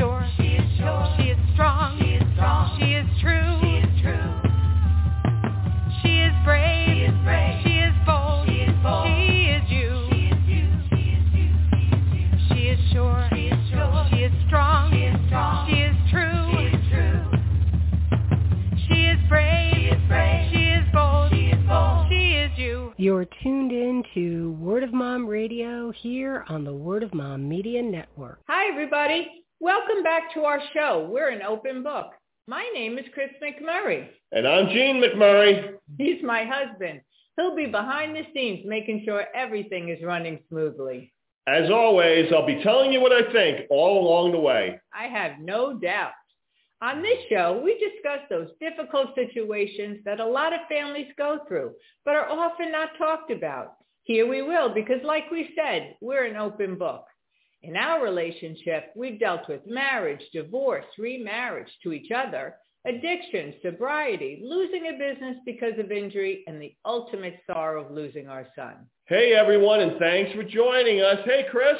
sure. 0.00 0.26
She 0.38 0.56
is 0.56 0.78
sure. 0.78 1.14
She 1.18 1.24
is 1.24 1.38
strong. 1.52 1.98
She 2.00 2.08
is 2.16 2.24
strong. 2.32 2.78
She 2.80 2.94
is 2.96 3.06
true. 3.20 3.60
She 3.60 3.84
is 3.84 4.00
true. 4.00 4.32
She 6.00 6.12
is 6.24 6.32
brave. 6.42 6.88
She 6.88 7.04
is 7.04 7.14
brave. 7.22 7.60
She 7.62 7.74
is 7.84 7.92
bold. 8.06 8.48
She 8.48 8.64
is 8.64 8.72
bold. 8.82 9.04
She 9.04 9.52
is 9.52 9.64
you. 9.68 10.08
She 10.08 10.24
is 10.24 10.40
you. 10.48 10.64
She 10.88 11.04
is 11.12 11.26
you. 11.36 11.52
She 11.68 11.84
is 11.84 12.00
you. 12.16 12.32
She 12.48 12.60
is 12.72 12.80
sure. 12.92 13.28
She 13.34 13.52
is 13.52 13.60
sure. 13.68 14.06
She 14.08 14.24
is 14.24 14.32
strong. 14.48 14.90
She 14.90 15.04
is 15.04 15.20
strong. 15.28 15.68
She 15.68 15.76
is 15.84 15.96
true. 16.08 16.48
She 16.56 16.64
is 16.64 16.80
true. 16.88 17.20
She 18.88 19.04
is 19.04 19.20
brave. 19.28 19.74
She 19.76 19.84
is 19.84 20.00
brave. 20.08 20.48
She 20.50 20.64
is 20.80 20.84
bold. 20.94 21.28
She 21.30 21.52
is 21.52 21.60
bold. 21.68 22.08
She 22.08 22.40
is 22.40 22.52
you. 22.56 22.94
You're 22.96 23.26
tuned 23.42 23.72
in 23.72 24.02
to 24.14 24.52
Word 24.52 24.82
of 24.82 24.94
Mom 24.94 25.26
Radio 25.26 25.92
here 25.92 26.46
on 26.48 26.64
the 26.64 26.72
Word 26.72 27.02
of 27.02 27.12
Mom 27.12 27.46
Media 27.46 27.82
Network. 27.82 28.40
Hi, 28.48 28.66
everybody. 28.72 29.44
Welcome 29.62 30.02
back 30.02 30.32
to 30.32 30.44
our 30.44 30.58
show. 30.72 31.06
We're 31.12 31.28
an 31.28 31.42
open 31.42 31.82
book. 31.82 32.12
My 32.46 32.66
name 32.72 32.96
is 32.96 33.04
Chris 33.12 33.28
McMurray. 33.42 34.08
And 34.32 34.48
I'm 34.48 34.70
Gene 34.70 35.02
McMurray. 35.02 35.74
He's 35.98 36.22
my 36.22 36.46
husband. 36.46 37.02
He'll 37.36 37.54
be 37.54 37.66
behind 37.66 38.16
the 38.16 38.22
scenes 38.32 38.64
making 38.64 39.02
sure 39.04 39.26
everything 39.34 39.90
is 39.90 40.02
running 40.02 40.38
smoothly. 40.48 41.12
As 41.46 41.70
always, 41.70 42.32
I'll 42.32 42.46
be 42.46 42.62
telling 42.62 42.90
you 42.90 43.02
what 43.02 43.12
I 43.12 43.30
think 43.32 43.66
all 43.68 44.02
along 44.02 44.32
the 44.32 44.40
way. 44.40 44.80
I 44.94 45.08
have 45.08 45.32
no 45.38 45.78
doubt. 45.78 46.12
On 46.80 47.02
this 47.02 47.18
show, 47.28 47.60
we 47.62 47.74
discuss 47.74 48.20
those 48.30 48.48
difficult 48.60 49.14
situations 49.14 49.98
that 50.06 50.20
a 50.20 50.26
lot 50.26 50.54
of 50.54 50.60
families 50.70 51.12
go 51.18 51.40
through, 51.46 51.72
but 52.06 52.16
are 52.16 52.30
often 52.30 52.72
not 52.72 52.96
talked 52.96 53.30
about. 53.30 53.74
Here 54.04 54.26
we 54.26 54.40
will, 54.40 54.72
because 54.72 55.02
like 55.04 55.30
we 55.30 55.50
said, 55.54 55.96
we're 56.00 56.24
an 56.24 56.36
open 56.36 56.78
book. 56.78 57.04
In 57.62 57.76
our 57.76 58.02
relationship, 58.02 58.90
we've 58.96 59.20
dealt 59.20 59.46
with 59.48 59.66
marriage, 59.66 60.22
divorce, 60.32 60.86
remarriage 60.98 61.70
to 61.82 61.92
each 61.92 62.10
other, 62.10 62.56
addiction, 62.86 63.52
sobriety, 63.62 64.40
losing 64.42 64.86
a 64.86 64.98
business 64.98 65.36
because 65.44 65.78
of 65.78 65.92
injury, 65.92 66.42
and 66.46 66.60
the 66.60 66.74
ultimate 66.86 67.36
sorrow 67.46 67.84
of 67.84 67.90
losing 67.90 68.28
our 68.28 68.46
son. 68.56 68.76
Hey, 69.06 69.34
everyone, 69.34 69.80
and 69.80 69.98
thanks 69.98 70.32
for 70.32 70.42
joining 70.42 71.02
us. 71.02 71.18
Hey, 71.26 71.44
Chris. 71.50 71.76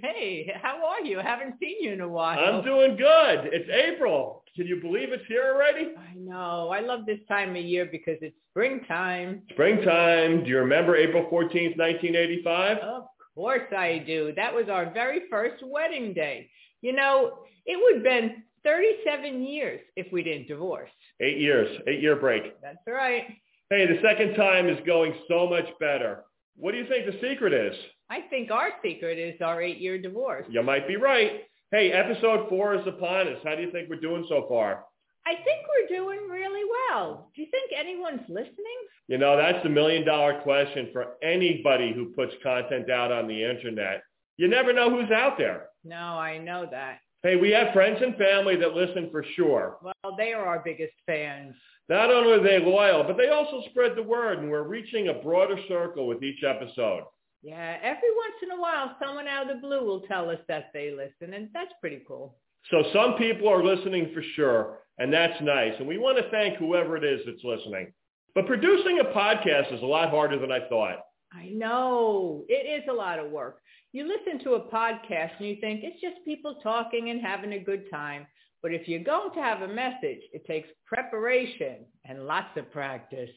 Hey, 0.00 0.52
how 0.62 0.86
are 0.86 1.00
you? 1.00 1.18
I 1.18 1.22
haven't 1.22 1.56
seen 1.60 1.76
you 1.80 1.92
in 1.92 2.00
a 2.00 2.08
while. 2.08 2.38
I'm 2.38 2.64
doing 2.64 2.96
good. 2.96 3.50
It's 3.52 3.68
April. 3.70 4.44
Can 4.54 4.68
you 4.68 4.80
believe 4.80 5.12
it's 5.12 5.26
here 5.26 5.52
already? 5.52 5.94
I 5.98 6.14
know. 6.14 6.70
I 6.70 6.80
love 6.80 7.06
this 7.06 7.18
time 7.26 7.50
of 7.56 7.64
year 7.64 7.86
because 7.90 8.18
it's 8.22 8.36
springtime. 8.50 9.42
Springtime. 9.50 10.44
Do 10.44 10.50
you 10.50 10.58
remember 10.58 10.94
April 10.94 11.24
14th, 11.24 11.76
1985? 11.76 12.78
Of 12.78 13.04
course 13.34 13.72
I 13.76 14.02
do. 14.06 14.32
That 14.36 14.54
was 14.54 14.68
our 14.68 14.92
very 14.92 15.22
first 15.30 15.62
wedding 15.66 16.12
day. 16.14 16.50
You 16.82 16.92
know, 16.92 17.38
it 17.66 17.78
would 17.82 17.96
have 17.96 18.04
been 18.04 18.42
37 18.64 19.42
years 19.42 19.80
if 19.96 20.12
we 20.12 20.22
didn't 20.22 20.48
divorce. 20.48 20.90
Eight 21.20 21.38
years. 21.38 21.80
Eight-year 21.86 22.16
break. 22.16 22.60
That's 22.62 22.78
right. 22.86 23.24
Hey, 23.70 23.86
the 23.86 24.00
second 24.02 24.34
time 24.34 24.68
is 24.68 24.78
going 24.86 25.14
so 25.28 25.48
much 25.48 25.66
better. 25.80 26.24
What 26.56 26.72
do 26.72 26.78
you 26.78 26.86
think 26.86 27.06
the 27.06 27.18
secret 27.26 27.52
is? 27.52 27.74
I 28.10 28.20
think 28.30 28.50
our 28.50 28.70
secret 28.82 29.18
is 29.18 29.40
our 29.40 29.62
eight-year 29.62 29.98
divorce. 29.98 30.46
You 30.48 30.62
might 30.62 30.86
be 30.86 30.96
right. 30.96 31.42
Hey, 31.72 31.90
episode 31.90 32.48
four 32.48 32.74
is 32.74 32.86
upon 32.86 33.28
us. 33.28 33.38
How 33.44 33.54
do 33.54 33.62
you 33.62 33.70
think 33.72 33.88
we're 33.88 34.00
doing 34.00 34.24
so 34.28 34.46
far? 34.48 34.84
I 35.26 35.34
think 35.36 35.66
we're 35.68 35.96
doing 35.96 36.28
really 36.30 36.62
well. 36.90 37.30
Do 37.34 37.42
you 37.42 37.48
think 37.50 37.70
anyone's 37.78 38.28
listening? 38.28 38.78
You 39.08 39.18
know, 39.18 39.36
that's 39.36 39.62
the 39.62 39.70
million 39.70 40.04
dollar 40.04 40.40
question 40.42 40.90
for 40.92 41.16
anybody 41.22 41.92
who 41.94 42.12
puts 42.12 42.32
content 42.42 42.90
out 42.90 43.10
on 43.10 43.26
the 43.26 43.42
internet. 43.42 44.02
You 44.36 44.48
never 44.48 44.72
know 44.72 44.90
who's 44.90 45.10
out 45.10 45.38
there. 45.38 45.68
No, 45.84 45.96
I 45.96 46.38
know 46.38 46.66
that. 46.70 46.98
Hey, 47.22 47.36
we 47.36 47.50
have 47.52 47.72
friends 47.72 47.98
and 48.02 48.16
family 48.16 48.56
that 48.56 48.74
listen 48.74 49.08
for 49.10 49.24
sure. 49.34 49.78
Well, 49.82 50.16
they 50.18 50.34
are 50.34 50.44
our 50.44 50.60
biggest 50.62 50.92
fans. 51.06 51.54
Not 51.88 52.10
only 52.10 52.32
are 52.32 52.42
they 52.42 52.64
loyal, 52.64 53.04
but 53.04 53.16
they 53.16 53.28
also 53.28 53.62
spread 53.70 53.96
the 53.96 54.02
word, 54.02 54.40
and 54.40 54.50
we're 54.50 54.62
reaching 54.68 55.08
a 55.08 55.14
broader 55.14 55.56
circle 55.68 56.06
with 56.06 56.22
each 56.22 56.42
episode. 56.42 57.04
Yeah, 57.42 57.76
every 57.82 58.10
once 58.14 58.36
in 58.42 58.50
a 58.50 58.60
while, 58.60 58.96
someone 59.02 59.28
out 59.28 59.50
of 59.50 59.56
the 59.56 59.66
blue 59.66 59.84
will 59.84 60.00
tell 60.00 60.30
us 60.30 60.38
that 60.48 60.70
they 60.72 60.90
listen, 60.90 61.34
and 61.34 61.48
that's 61.52 61.72
pretty 61.80 62.00
cool. 62.06 62.36
So 62.70 62.84
some 62.92 63.14
people 63.14 63.48
are 63.48 63.62
listening 63.62 64.10
for 64.14 64.22
sure, 64.34 64.78
and 64.98 65.12
that's 65.12 65.40
nice. 65.42 65.74
And 65.78 65.88
we 65.88 65.98
want 65.98 66.18
to 66.18 66.30
thank 66.30 66.56
whoever 66.56 66.96
it 66.96 67.04
is 67.04 67.20
that's 67.26 67.44
listening. 67.44 67.92
But 68.34 68.46
producing 68.46 69.00
a 69.00 69.04
podcast 69.04 69.72
is 69.72 69.82
a 69.82 69.86
lot 69.86 70.10
harder 70.10 70.38
than 70.38 70.52
I 70.52 70.68
thought. 70.68 70.98
I 71.32 71.48
know. 71.48 72.44
It 72.48 72.82
is 72.82 72.88
a 72.88 72.92
lot 72.92 73.18
of 73.18 73.30
work. 73.30 73.60
You 73.92 74.08
listen 74.08 74.42
to 74.44 74.54
a 74.54 74.60
podcast 74.60 75.32
and 75.38 75.48
you 75.48 75.56
think 75.60 75.80
it's 75.82 76.00
just 76.00 76.24
people 76.24 76.58
talking 76.62 77.10
and 77.10 77.20
having 77.20 77.52
a 77.52 77.58
good 77.58 77.90
time. 77.90 78.26
But 78.62 78.72
if 78.72 78.88
you're 78.88 79.04
going 79.04 79.32
to 79.34 79.42
have 79.42 79.62
a 79.62 79.68
message, 79.68 80.20
it 80.32 80.46
takes 80.46 80.68
preparation 80.86 81.84
and 82.04 82.26
lots 82.26 82.56
of 82.56 82.70
practice. 82.72 83.30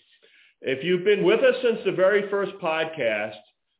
If 0.61 0.83
you've 0.83 1.03
been 1.03 1.23
with 1.23 1.41
us 1.41 1.55
since 1.61 1.79
the 1.85 1.91
very 1.91 2.29
first 2.29 2.53
podcast, 2.61 3.35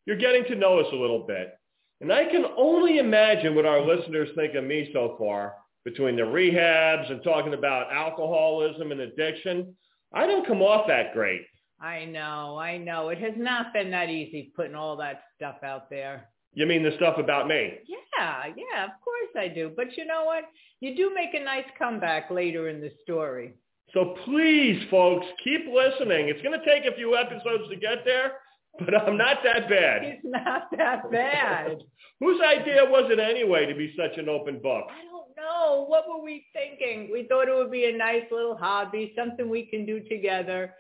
you're 0.05 0.17
getting 0.17 0.43
to 0.45 0.55
know 0.55 0.79
us 0.79 0.87
a 0.91 0.95
little 0.95 1.25
bit. 1.25 1.53
And 2.01 2.13
I 2.13 2.25
can 2.25 2.45
only 2.57 2.99
imagine 2.99 3.55
what 3.55 3.65
our 3.65 3.81
listeners 3.81 4.29
think 4.35 4.55
of 4.55 4.63
me 4.63 4.89
so 4.93 5.15
far 5.17 5.53
between 5.87 6.17
the 6.17 6.21
rehabs 6.21 7.09
and 7.09 7.23
talking 7.23 7.53
about 7.53 7.93
alcoholism 7.93 8.91
and 8.91 8.99
addiction. 8.99 9.73
I 10.13 10.27
don't 10.27 10.45
come 10.45 10.61
off 10.61 10.85
that 10.89 11.13
great. 11.13 11.43
I 11.79 12.03
know, 12.03 12.57
I 12.59 12.77
know. 12.77 13.07
It 13.07 13.19
has 13.19 13.35
not 13.37 13.71
been 13.71 13.89
that 13.91 14.09
easy 14.09 14.51
putting 14.53 14.75
all 14.75 14.97
that 14.97 15.21
stuff 15.37 15.55
out 15.63 15.89
there. 15.89 16.27
You 16.53 16.65
mean 16.65 16.83
the 16.83 16.91
stuff 16.97 17.17
about 17.19 17.47
me? 17.47 17.75
Yeah, 17.87 18.47
yeah, 18.47 18.83
of 18.83 18.91
course 19.01 19.29
I 19.37 19.47
do. 19.47 19.71
But 19.77 19.95
you 19.95 20.05
know 20.05 20.25
what? 20.25 20.43
You 20.81 20.93
do 20.93 21.13
make 21.15 21.33
a 21.33 21.41
nice 21.41 21.63
comeback 21.79 22.29
later 22.31 22.67
in 22.67 22.81
the 22.81 22.91
story. 23.03 23.53
So 23.93 24.17
please, 24.25 24.83
folks, 24.91 25.25
keep 25.41 25.61
listening. 25.73 26.27
It's 26.27 26.41
going 26.41 26.59
to 26.59 26.65
take 26.65 26.83
a 26.83 26.97
few 26.97 27.15
episodes 27.15 27.69
to 27.69 27.77
get 27.77 28.03
there, 28.03 28.33
but 28.77 28.93
I'm 28.93 29.15
not 29.15 29.37
that 29.45 29.69
bad. 29.69 30.03
It's 30.03 30.25
not 30.25 30.63
that 30.77 31.09
bad. 31.09 31.77
Whose 32.19 32.41
idea 32.41 32.83
was 32.83 33.09
it 33.09 33.19
anyway 33.19 33.67
to 33.67 33.75
be 33.75 33.95
such 33.95 34.17
an 34.17 34.27
open 34.27 34.59
book? 34.59 34.87
I 34.89 35.05
don't 35.05 35.16
know. 35.37 35.85
What 35.87 36.05
were 36.09 36.21
we 36.21 36.45
thinking? 36.53 37.09
We 37.11 37.27
thought 37.27 37.47
it 37.47 37.55
would 37.55 37.71
be 37.71 37.85
a 37.85 37.97
nice 37.97 38.23
little 38.31 38.57
hobby, 38.57 39.13
something 39.15 39.49
we 39.49 39.65
can 39.65 39.85
do 39.85 40.01
together. 40.01 40.73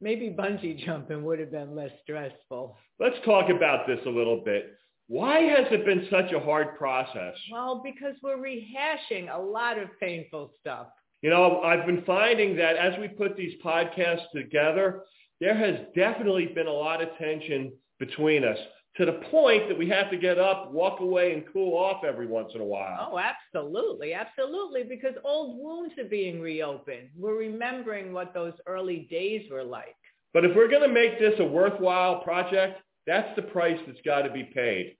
Maybe 0.00 0.30
bungee 0.30 0.84
jumping 0.84 1.24
would 1.24 1.38
have 1.38 1.50
been 1.50 1.74
less 1.74 1.90
stressful. 2.02 2.78
Let's 2.98 3.16
talk 3.24 3.50
about 3.50 3.86
this 3.86 4.00
a 4.06 4.10
little 4.10 4.42
bit. 4.44 4.74
Why 5.08 5.40
has 5.40 5.66
it 5.70 5.84
been 5.84 6.06
such 6.10 6.32
a 6.32 6.40
hard 6.40 6.76
process? 6.78 7.34
Well, 7.52 7.82
because 7.84 8.14
we're 8.22 8.38
rehashing 8.38 9.34
a 9.34 9.38
lot 9.38 9.78
of 9.78 9.88
painful 10.00 10.52
stuff. 10.60 10.86
You 11.20 11.30
know, 11.30 11.60
I've 11.62 11.86
been 11.86 12.02
finding 12.04 12.56
that 12.56 12.76
as 12.76 12.98
we 12.98 13.08
put 13.08 13.36
these 13.36 13.54
podcasts 13.62 14.30
together, 14.34 15.02
there 15.40 15.56
has 15.56 15.86
definitely 15.94 16.46
been 16.46 16.66
a 16.66 16.72
lot 16.72 17.02
of 17.02 17.08
tension 17.18 17.72
between 17.98 18.44
us 18.44 18.58
to 18.96 19.04
the 19.04 19.20
point 19.30 19.68
that 19.68 19.76
we 19.76 19.88
have 19.88 20.10
to 20.10 20.16
get 20.16 20.38
up, 20.38 20.70
walk 20.72 21.00
away, 21.00 21.32
and 21.32 21.44
cool 21.52 21.76
off 21.76 22.04
every 22.04 22.26
once 22.26 22.52
in 22.54 22.60
a 22.60 22.64
while. 22.64 23.08
Oh, 23.10 23.18
absolutely, 23.18 24.14
absolutely, 24.14 24.84
because 24.84 25.14
old 25.24 25.58
wounds 25.58 25.94
are 25.98 26.04
being 26.04 26.40
reopened. 26.40 27.08
We're 27.16 27.36
remembering 27.36 28.12
what 28.12 28.32
those 28.32 28.52
early 28.66 29.08
days 29.10 29.50
were 29.50 29.64
like. 29.64 29.96
But 30.32 30.44
if 30.44 30.54
we're 30.54 30.68
going 30.68 30.88
to 30.88 30.94
make 30.94 31.18
this 31.18 31.34
a 31.40 31.44
worthwhile 31.44 32.20
project, 32.20 32.80
that's 33.06 33.34
the 33.36 33.42
price 33.42 33.78
that's 33.86 34.00
got 34.04 34.22
to 34.22 34.30
be 34.30 34.44
paid. 34.44 34.96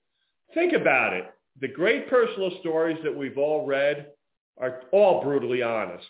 Think 0.54 0.72
about 0.72 1.12
it. 1.12 1.26
The 1.60 1.68
great 1.68 2.10
personal 2.10 2.50
stories 2.60 2.98
that 3.04 3.16
we've 3.16 3.38
all 3.38 3.64
read 3.64 4.08
are 4.58 4.82
all 4.92 5.22
brutally 5.22 5.62
honest. 5.62 6.06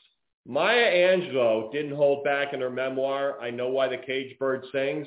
Maya 0.46 1.16
Angelou 1.16 1.72
didn't 1.72 1.96
hold 1.96 2.24
back 2.24 2.52
in 2.52 2.60
her 2.60 2.70
memoir, 2.70 3.40
I 3.40 3.50
Know 3.50 3.68
Why 3.68 3.88
the 3.88 3.96
Caged 3.96 4.38
Bird 4.38 4.64
Sings. 4.72 5.06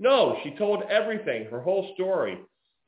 No, 0.00 0.36
she 0.42 0.50
told 0.56 0.82
everything, 0.90 1.46
her 1.46 1.60
whole 1.60 1.92
story. 1.94 2.38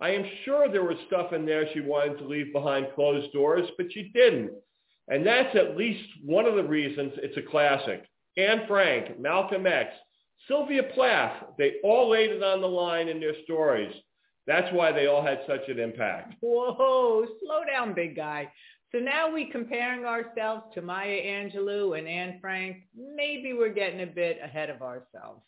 I 0.00 0.11
am 0.11 0.28
sure 0.44 0.69
there 0.69 0.84
was 0.84 0.99
stuff 1.06 1.33
in 1.33 1.47
there 1.47 1.67
she 1.72 1.81
wanted 1.81 2.19
to 2.19 2.27
leave 2.27 2.53
behind 2.53 2.89
closed 2.94 3.33
doors, 3.33 3.69
but 3.78 3.93
she 3.93 4.11
didn't. 4.15 4.50
And 5.08 5.25
that's 5.25 5.55
at 5.56 5.76
least 5.76 6.05
one 6.25 6.47
of 6.47 6.56
the 6.56 6.64
reasons 6.64 7.12
it's 7.17 7.37
a 7.37 7.50
classic. 7.50 8.05
Anne 8.37 8.64
Frank, 8.69 9.19
Malcolm 9.19 9.67
X, 9.67 9.91
Sylvia 10.49 10.82
Plath, 10.82 11.44
they 11.56 11.76
all 11.82 12.11
laid 12.11 12.31
it 12.31 12.43
on 12.43 12.61
the 12.61 12.67
line 12.67 13.08
in 13.08 13.20
their 13.20 13.41
stories. 13.44 13.94
That's 14.47 14.73
why 14.73 14.93
they 14.93 15.06
all 15.06 15.25
had 15.25 15.41
such 15.47 15.69
an 15.69 15.79
impact. 15.79 16.35
Whoa, 16.41 17.26
slow 17.43 17.64
down, 17.64 17.94
big 17.94 18.14
guy. 18.14 18.53
So 18.93 18.99
now 18.99 19.32
we 19.32 19.47
comparing 19.47 20.05
ourselves 20.05 20.62
to 20.75 20.82
Maya 20.82 21.20
Angelou 21.20 21.99
and 21.99 22.06
Anne 22.06 22.38
Frank. 22.41 22.85
Maybe 22.94 23.53
we're 23.55 23.73
getting 23.73 24.03
a 24.03 24.06
bit 24.06 24.38
ahead 24.43 24.70
of 24.70 24.82
ourselves. 24.82 25.43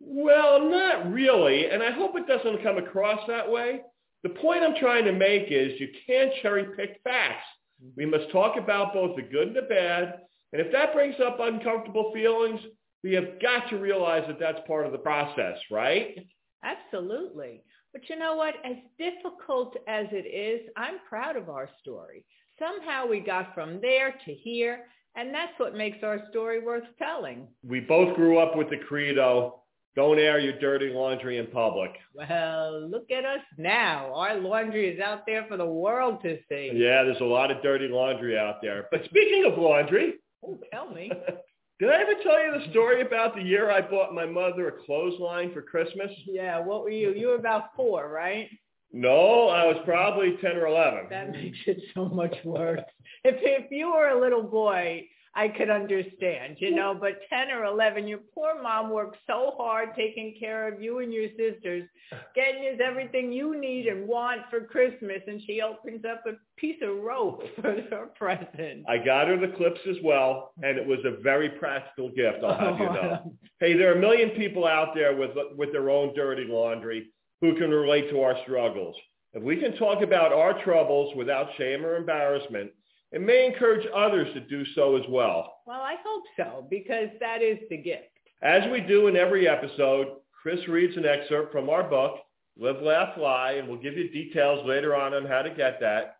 Well, 0.00 0.68
not 0.68 1.12
really, 1.12 1.66
and 1.66 1.82
I 1.82 1.90
hope 1.90 2.16
it 2.16 2.26
doesn't 2.26 2.62
come 2.62 2.78
across 2.78 3.20
that 3.28 3.50
way. 3.50 3.82
The 4.22 4.30
point 4.30 4.62
I'm 4.62 4.76
trying 4.76 5.04
to 5.04 5.12
make 5.12 5.48
is 5.50 5.78
you 5.78 5.88
can't 6.06 6.32
cherry 6.42 6.64
pick 6.76 7.00
facts. 7.04 7.44
Mm-hmm. 7.82 7.92
We 7.96 8.06
must 8.06 8.30
talk 8.32 8.56
about 8.56 8.92
both 8.94 9.16
the 9.16 9.22
good 9.22 9.48
and 9.48 9.56
the 9.56 9.62
bad, 9.62 10.20
and 10.52 10.60
if 10.60 10.72
that 10.72 10.92
brings 10.92 11.16
up 11.24 11.38
uncomfortable 11.40 12.10
feelings, 12.12 12.60
we 13.02 13.12
have 13.14 13.40
got 13.40 13.68
to 13.70 13.76
realize 13.76 14.24
that 14.26 14.38
that's 14.38 14.66
part 14.66 14.84
of 14.86 14.92
the 14.92 14.98
process, 14.98 15.56
right? 15.70 16.26
Absolutely. 16.64 17.62
But 17.92 18.08
you 18.08 18.16
know 18.18 18.34
what? 18.34 18.54
As 18.64 18.76
difficult 18.98 19.76
as 19.88 20.06
it 20.12 20.26
is, 20.26 20.68
I'm 20.76 20.98
proud 21.08 21.36
of 21.36 21.48
our 21.48 21.68
story. 21.80 22.24
somehow 22.58 23.06
we 23.06 23.20
got 23.20 23.54
from 23.54 23.80
there 23.80 24.14
to 24.26 24.34
here, 24.34 24.86
and 25.16 25.32
that's 25.34 25.58
what 25.58 25.74
makes 25.74 25.98
our 26.02 26.20
story 26.30 26.60
worth 26.62 26.84
telling. 26.98 27.48
We 27.66 27.80
both 27.80 28.14
grew 28.14 28.38
up 28.38 28.54
with 28.54 28.68
the 28.70 28.76
credo, 28.76 29.59
don't 30.00 30.18
air 30.18 30.38
your 30.38 30.58
dirty 30.58 30.88
laundry 30.88 31.36
in 31.36 31.46
public. 31.48 31.90
Well, 32.14 32.88
look 32.88 33.10
at 33.10 33.26
us 33.26 33.42
now. 33.58 34.14
Our 34.14 34.38
laundry 34.38 34.88
is 34.88 34.98
out 34.98 35.26
there 35.26 35.44
for 35.46 35.58
the 35.58 35.66
world 35.66 36.22
to 36.22 36.38
see. 36.48 36.70
Yeah, 36.72 37.02
there's 37.02 37.20
a 37.20 37.24
lot 37.24 37.50
of 37.50 37.62
dirty 37.62 37.86
laundry 37.88 38.38
out 38.38 38.62
there. 38.62 38.86
But 38.90 39.04
speaking 39.04 39.44
of 39.50 39.58
laundry, 39.58 40.14
Oh, 40.42 40.58
tell 40.72 40.88
me. 40.90 41.10
did 41.78 41.90
I 41.90 42.00
ever 42.00 42.14
tell 42.22 42.42
you 42.42 42.58
the 42.58 42.70
story 42.70 43.02
about 43.02 43.34
the 43.36 43.42
year 43.42 43.70
I 43.70 43.82
bought 43.82 44.14
my 44.14 44.24
mother 44.24 44.68
a 44.68 44.84
clothesline 44.86 45.52
for 45.52 45.60
Christmas? 45.60 46.10
Yeah, 46.26 46.60
what 46.60 46.82
were 46.82 46.88
you? 46.90 47.12
You 47.14 47.28
were 47.28 47.34
about 47.34 47.74
four, 47.76 48.08
right? 48.10 48.48
No, 48.92 49.48
I 49.48 49.66
was 49.66 49.76
probably 49.84 50.38
10 50.40 50.56
or 50.56 50.66
11. 50.66 51.08
That 51.10 51.30
makes 51.32 51.58
it 51.66 51.78
so 51.94 52.06
much 52.06 52.34
worse. 52.42 52.80
If 53.22 53.36
if 53.42 53.70
you 53.70 53.92
were 53.92 54.08
a 54.08 54.18
little 54.20 54.42
boy, 54.42 55.04
I 55.34 55.46
could 55.46 55.70
understand, 55.70 56.56
you 56.58 56.74
know, 56.74 56.96
but 56.98 57.20
10 57.30 57.52
or 57.52 57.64
11, 57.64 58.08
your 58.08 58.18
poor 58.34 58.60
mom 58.60 58.90
worked 58.90 59.16
so 59.28 59.54
hard 59.56 59.90
taking 59.94 60.34
care 60.40 60.72
of 60.72 60.82
you 60.82 60.98
and 60.98 61.12
your 61.12 61.28
sisters, 61.30 61.88
getting 62.34 62.64
you 62.64 62.76
everything 62.84 63.32
you 63.32 63.58
need 63.58 63.86
and 63.86 64.08
want 64.08 64.40
for 64.50 64.64
Christmas, 64.64 65.22
and 65.28 65.40
she 65.46 65.62
opens 65.62 66.04
up 66.04 66.24
a 66.26 66.32
piece 66.56 66.78
of 66.82 66.96
rope 67.04 67.42
for 67.56 67.76
her 67.90 68.08
present. 68.16 68.84
I 68.88 68.98
got 68.98 69.28
her 69.28 69.38
the 69.38 69.54
clips 69.56 69.80
as 69.88 69.96
well, 70.02 70.52
and 70.64 70.76
it 70.76 70.86
was 70.86 70.98
a 71.04 71.22
very 71.22 71.50
practical 71.50 72.08
gift, 72.08 72.42
I'll 72.42 72.58
have 72.58 72.80
you 72.80 72.86
know. 72.92 73.32
Hey, 73.60 73.76
there 73.76 73.92
are 73.92 73.98
a 73.98 74.00
million 74.00 74.30
people 74.30 74.66
out 74.66 74.94
there 74.96 75.14
with, 75.14 75.30
with 75.56 75.70
their 75.70 75.90
own 75.90 76.12
dirty 76.14 76.46
laundry 76.48 77.06
who 77.40 77.54
can 77.54 77.70
relate 77.70 78.10
to 78.10 78.20
our 78.22 78.36
struggles. 78.42 78.96
If 79.32 79.44
we 79.44 79.56
can 79.58 79.76
talk 79.76 80.02
about 80.02 80.32
our 80.32 80.60
troubles 80.64 81.14
without 81.14 81.50
shame 81.56 81.86
or 81.86 81.94
embarrassment, 81.94 82.72
it 83.12 83.20
may 83.20 83.46
encourage 83.46 83.86
others 83.94 84.32
to 84.34 84.40
do 84.40 84.64
so 84.74 84.96
as 84.96 85.04
well. 85.08 85.58
Well, 85.66 85.80
I 85.80 85.96
hope 86.04 86.24
so, 86.36 86.66
because 86.70 87.08
that 87.20 87.42
is 87.42 87.58
the 87.68 87.76
gift. 87.76 88.08
As 88.42 88.62
we 88.70 88.80
do 88.80 89.06
in 89.08 89.16
every 89.16 89.48
episode, 89.48 90.16
Chris 90.42 90.66
reads 90.68 90.96
an 90.96 91.04
excerpt 91.04 91.52
from 91.52 91.68
our 91.68 91.82
book, 91.82 92.16
Live, 92.56 92.82
Laugh, 92.82 93.14
Fly, 93.14 93.52
and 93.52 93.68
we'll 93.68 93.80
give 93.80 93.96
you 93.96 94.10
details 94.10 94.66
later 94.66 94.94
on 94.94 95.14
on 95.14 95.26
how 95.26 95.42
to 95.42 95.50
get 95.50 95.80
that. 95.80 96.16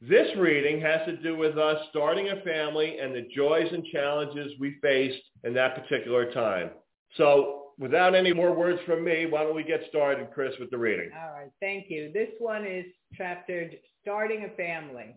This 0.00 0.28
reading 0.36 0.80
has 0.82 1.06
to 1.06 1.16
do 1.16 1.36
with 1.36 1.56
us 1.56 1.78
starting 1.90 2.28
a 2.28 2.40
family 2.42 2.98
and 2.98 3.14
the 3.14 3.26
joys 3.34 3.68
and 3.72 3.84
challenges 3.86 4.52
we 4.60 4.76
faced 4.82 5.22
in 5.42 5.54
that 5.54 5.74
particular 5.74 6.30
time. 6.32 6.70
So 7.16 7.68
without 7.78 8.14
any 8.14 8.32
more 8.32 8.54
words 8.54 8.78
from 8.84 9.04
me, 9.04 9.26
why 9.26 9.42
don't 9.42 9.56
we 9.56 9.64
get 9.64 9.80
started, 9.88 10.28
Chris, 10.34 10.52
with 10.60 10.70
the 10.70 10.78
reading? 10.78 11.10
All 11.16 11.32
right, 11.32 11.50
thank 11.60 11.86
you. 11.88 12.12
This 12.12 12.28
one 12.38 12.66
is 12.66 12.84
chaptered 13.16 13.78
Starting 14.02 14.44
a 14.44 14.56
Family. 14.56 15.14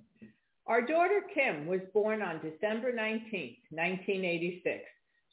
Our 0.69 0.83
daughter 0.83 1.23
Kim 1.33 1.65
was 1.65 1.79
born 1.95 2.21
on 2.21 2.41
December 2.41 2.93
19, 2.93 3.57
1986. 3.71 4.83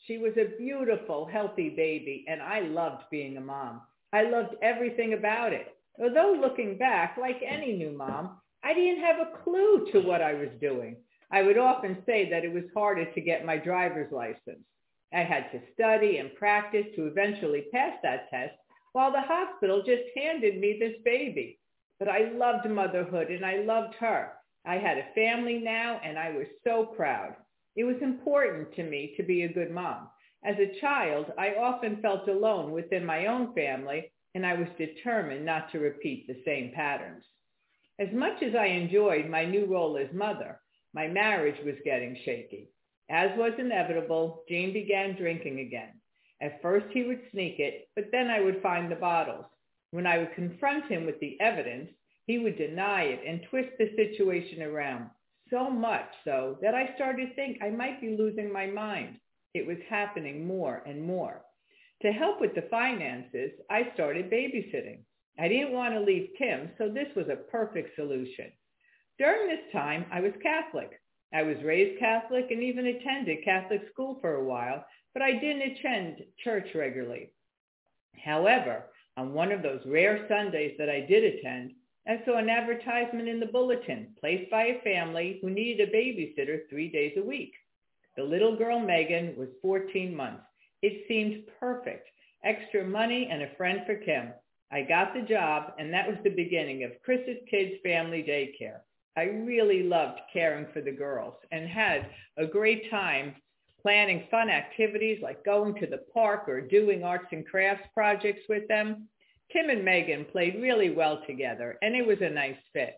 She 0.06 0.16
was 0.16 0.32
a 0.38 0.56
beautiful, 0.56 1.26
healthy 1.26 1.68
baby, 1.68 2.24
and 2.26 2.40
I 2.40 2.60
loved 2.60 3.02
being 3.10 3.36
a 3.36 3.42
mom. 3.42 3.82
I 4.14 4.22
loved 4.22 4.54
everything 4.62 5.12
about 5.12 5.52
it. 5.52 5.76
Although 6.00 6.38
looking 6.40 6.78
back, 6.78 7.18
like 7.20 7.42
any 7.46 7.76
new 7.76 7.92
mom, 7.92 8.38
I 8.64 8.72
didn't 8.72 9.04
have 9.04 9.16
a 9.20 9.44
clue 9.44 9.86
to 9.92 10.00
what 10.00 10.22
I 10.22 10.32
was 10.32 10.48
doing. 10.58 10.96
I 11.30 11.42
would 11.42 11.58
often 11.58 12.02
say 12.06 12.30
that 12.30 12.46
it 12.46 12.52
was 12.54 12.64
harder 12.74 13.04
to 13.04 13.20
get 13.20 13.44
my 13.44 13.58
driver's 13.58 14.10
license. 14.10 14.64
I 15.12 15.20
had 15.20 15.52
to 15.52 15.60
study 15.74 16.16
and 16.16 16.34
practice 16.34 16.86
to 16.96 17.08
eventually 17.08 17.66
pass 17.74 17.92
that 18.02 18.30
test, 18.30 18.54
while 18.94 19.12
the 19.12 19.20
hospital 19.20 19.82
just 19.84 20.04
handed 20.16 20.58
me 20.58 20.78
this 20.80 20.96
baby. 21.04 21.58
But 21.98 22.08
I 22.08 22.30
loved 22.32 22.70
motherhood 22.70 23.30
and 23.30 23.44
I 23.44 23.56
loved 23.58 23.96
her. 23.96 24.32
I 24.66 24.78
had 24.78 24.98
a 24.98 25.14
family 25.14 25.58
now 25.58 26.00
and 26.04 26.18
I 26.18 26.30
was 26.30 26.46
so 26.64 26.86
proud. 26.86 27.36
It 27.76 27.84
was 27.84 28.02
important 28.02 28.74
to 28.74 28.82
me 28.82 29.14
to 29.16 29.22
be 29.22 29.42
a 29.42 29.52
good 29.52 29.70
mom. 29.70 30.08
As 30.44 30.56
a 30.58 30.80
child, 30.80 31.32
I 31.38 31.54
often 31.54 32.02
felt 32.02 32.28
alone 32.28 32.72
within 32.72 33.04
my 33.04 33.26
own 33.26 33.54
family 33.54 34.10
and 34.34 34.44
I 34.44 34.54
was 34.54 34.68
determined 34.76 35.46
not 35.46 35.70
to 35.72 35.78
repeat 35.78 36.26
the 36.26 36.42
same 36.44 36.72
patterns. 36.72 37.24
As 37.98 38.08
much 38.12 38.42
as 38.42 38.54
I 38.54 38.66
enjoyed 38.66 39.30
my 39.30 39.44
new 39.44 39.66
role 39.66 39.96
as 39.96 40.12
mother, 40.12 40.60
my 40.92 41.06
marriage 41.06 41.64
was 41.64 41.76
getting 41.84 42.16
shaky. 42.24 42.68
As 43.08 43.30
was 43.38 43.52
inevitable, 43.58 44.42
Gene 44.48 44.72
began 44.72 45.16
drinking 45.16 45.60
again. 45.60 46.00
At 46.42 46.60
first 46.60 46.86
he 46.92 47.04
would 47.04 47.22
sneak 47.30 47.60
it, 47.60 47.88
but 47.94 48.10
then 48.10 48.28
I 48.28 48.40
would 48.40 48.60
find 48.62 48.90
the 48.90 48.96
bottles. 48.96 49.46
When 49.92 50.06
I 50.06 50.18
would 50.18 50.34
confront 50.34 50.90
him 50.90 51.06
with 51.06 51.18
the 51.20 51.40
evidence, 51.40 51.90
he 52.26 52.38
would 52.38 52.58
deny 52.58 53.04
it 53.04 53.20
and 53.26 53.40
twist 53.48 53.70
the 53.78 53.94
situation 53.96 54.62
around. 54.62 55.10
So 55.50 55.70
much 55.70 56.08
so 56.24 56.58
that 56.60 56.74
I 56.74 56.94
started 56.96 57.28
to 57.28 57.34
think 57.34 57.58
I 57.62 57.70
might 57.70 58.00
be 58.00 58.16
losing 58.16 58.52
my 58.52 58.66
mind. 58.66 59.16
It 59.54 59.66
was 59.66 59.78
happening 59.88 60.46
more 60.46 60.82
and 60.86 61.02
more. 61.02 61.42
To 62.02 62.12
help 62.12 62.40
with 62.40 62.54
the 62.54 62.68
finances, 62.70 63.52
I 63.70 63.90
started 63.94 64.30
babysitting. 64.30 64.98
I 65.38 65.48
didn't 65.48 65.72
want 65.72 65.94
to 65.94 66.00
leave 66.00 66.30
Kim, 66.36 66.70
so 66.78 66.88
this 66.88 67.08
was 67.14 67.28
a 67.28 67.50
perfect 67.50 67.94
solution. 67.94 68.52
During 69.18 69.48
this 69.48 69.72
time, 69.72 70.06
I 70.12 70.20
was 70.20 70.32
Catholic. 70.42 71.00
I 71.32 71.42
was 71.42 71.56
raised 71.64 72.00
Catholic 72.00 72.50
and 72.50 72.62
even 72.62 72.86
attended 72.86 73.44
Catholic 73.44 73.82
school 73.92 74.18
for 74.20 74.34
a 74.34 74.44
while, 74.44 74.84
but 75.14 75.22
I 75.22 75.32
didn't 75.32 75.72
attend 75.72 76.24
church 76.42 76.68
regularly. 76.74 77.32
However, 78.22 78.84
on 79.16 79.32
one 79.32 79.52
of 79.52 79.62
those 79.62 79.80
rare 79.86 80.26
Sundays 80.28 80.74
that 80.78 80.90
I 80.90 81.00
did 81.00 81.24
attend, 81.24 81.72
I 82.08 82.22
saw 82.24 82.36
an 82.36 82.48
advertisement 82.48 83.28
in 83.28 83.40
the 83.40 83.46
bulletin 83.46 84.14
placed 84.20 84.48
by 84.50 84.66
a 84.66 84.80
family 84.82 85.38
who 85.40 85.50
needed 85.50 85.88
a 85.88 85.92
babysitter 85.92 86.68
three 86.68 86.88
days 86.88 87.14
a 87.16 87.22
week. 87.22 87.52
The 88.16 88.22
little 88.22 88.56
girl, 88.56 88.78
Megan, 88.78 89.34
was 89.36 89.48
14 89.60 90.14
months. 90.14 90.44
It 90.82 91.04
seemed 91.08 91.44
perfect. 91.58 92.08
Extra 92.44 92.84
money 92.84 93.28
and 93.30 93.42
a 93.42 93.54
friend 93.56 93.80
for 93.84 93.96
Kim. 93.96 94.32
I 94.70 94.82
got 94.82 95.14
the 95.14 95.22
job, 95.22 95.72
and 95.78 95.92
that 95.92 96.08
was 96.08 96.16
the 96.22 96.30
beginning 96.30 96.84
of 96.84 97.02
Chris's 97.04 97.38
Kids 97.50 97.74
Family 97.82 98.22
Daycare. 98.22 98.80
I 99.16 99.24
really 99.24 99.82
loved 99.82 100.20
caring 100.32 100.66
for 100.72 100.80
the 100.80 100.92
girls 100.92 101.34
and 101.50 101.68
had 101.68 102.10
a 102.36 102.46
great 102.46 102.90
time 102.90 103.34
planning 103.82 104.26
fun 104.30 104.50
activities 104.50 105.20
like 105.22 105.44
going 105.44 105.74
to 105.76 105.86
the 105.86 106.04
park 106.12 106.48
or 106.48 106.60
doing 106.60 107.02
arts 107.02 107.28
and 107.32 107.46
crafts 107.46 107.88
projects 107.94 108.42
with 108.48 108.68
them. 108.68 109.08
Kim 109.52 109.70
and 109.70 109.84
Megan 109.84 110.24
played 110.26 110.60
really 110.60 110.90
well 110.90 111.22
together, 111.26 111.78
and 111.82 111.94
it 111.94 112.06
was 112.06 112.18
a 112.20 112.30
nice 112.30 112.56
fit. 112.72 112.96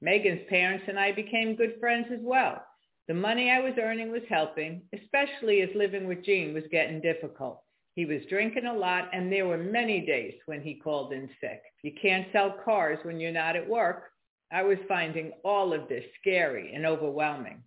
Megan's 0.00 0.40
parents 0.48 0.84
and 0.88 0.98
I 0.98 1.12
became 1.12 1.56
good 1.56 1.76
friends 1.78 2.06
as 2.12 2.20
well. 2.22 2.64
The 3.06 3.14
money 3.14 3.50
I 3.50 3.60
was 3.60 3.74
earning 3.78 4.10
was 4.10 4.22
helping, 4.28 4.82
especially 4.94 5.62
as 5.62 5.68
living 5.74 6.06
with 6.06 6.24
Gene 6.24 6.54
was 6.54 6.64
getting 6.70 7.00
difficult. 7.00 7.62
He 7.94 8.06
was 8.06 8.24
drinking 8.30 8.66
a 8.66 8.72
lot, 8.72 9.10
and 9.12 9.30
there 9.30 9.46
were 9.46 9.58
many 9.58 10.00
days 10.06 10.34
when 10.46 10.62
he 10.62 10.74
called 10.76 11.12
in 11.12 11.28
sick. 11.40 11.60
You 11.82 11.92
can't 12.00 12.28
sell 12.32 12.54
cars 12.64 12.98
when 13.02 13.20
you're 13.20 13.32
not 13.32 13.56
at 13.56 13.68
work. 13.68 14.04
I 14.52 14.62
was 14.62 14.78
finding 14.88 15.32
all 15.44 15.72
of 15.72 15.88
this 15.88 16.04
scary 16.20 16.72
and 16.72 16.86
overwhelming. 16.86 17.62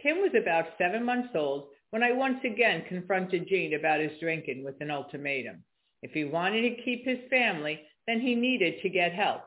Kim 0.00 0.18
was 0.18 0.34
about 0.34 0.66
seven 0.78 1.04
months 1.04 1.30
old 1.34 1.68
when 1.90 2.02
I 2.02 2.12
once 2.12 2.38
again 2.44 2.84
confronted 2.88 3.48
Gene 3.48 3.74
about 3.74 4.00
his 4.00 4.18
drinking 4.20 4.64
with 4.64 4.80
an 4.80 4.90
ultimatum. 4.90 5.64
If 6.02 6.12
he 6.12 6.24
wanted 6.24 6.62
to 6.62 6.82
keep 6.82 7.04
his 7.04 7.20
family, 7.30 7.80
then 8.06 8.20
he 8.20 8.34
needed 8.34 8.82
to 8.82 8.88
get 8.88 9.12
help. 9.12 9.42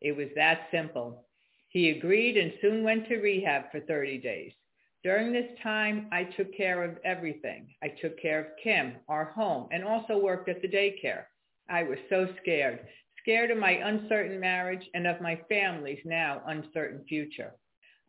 It 0.00 0.14
was 0.14 0.28
that 0.36 0.68
simple. 0.70 1.26
He 1.70 1.90
agreed 1.90 2.36
and 2.36 2.52
soon 2.60 2.84
went 2.84 3.08
to 3.08 3.16
rehab 3.16 3.70
for 3.72 3.80
30 3.80 4.18
days. 4.18 4.52
During 5.02 5.32
this 5.32 5.50
time, 5.62 6.08
I 6.12 6.24
took 6.24 6.54
care 6.56 6.82
of 6.82 6.98
everything. 7.04 7.74
I 7.82 7.88
took 7.88 8.20
care 8.20 8.40
of 8.40 8.56
Kim, 8.62 8.96
our 9.08 9.24
home, 9.24 9.68
and 9.70 9.82
also 9.82 10.18
worked 10.18 10.48
at 10.48 10.62
the 10.62 10.68
daycare. 10.68 11.24
I 11.68 11.82
was 11.82 11.98
so 12.08 12.28
scared, 12.40 12.86
scared 13.20 13.50
of 13.50 13.58
my 13.58 13.72
uncertain 13.72 14.38
marriage 14.38 14.88
and 14.94 15.06
of 15.06 15.20
my 15.20 15.40
family's 15.48 16.00
now 16.04 16.42
uncertain 16.46 17.04
future. 17.08 17.52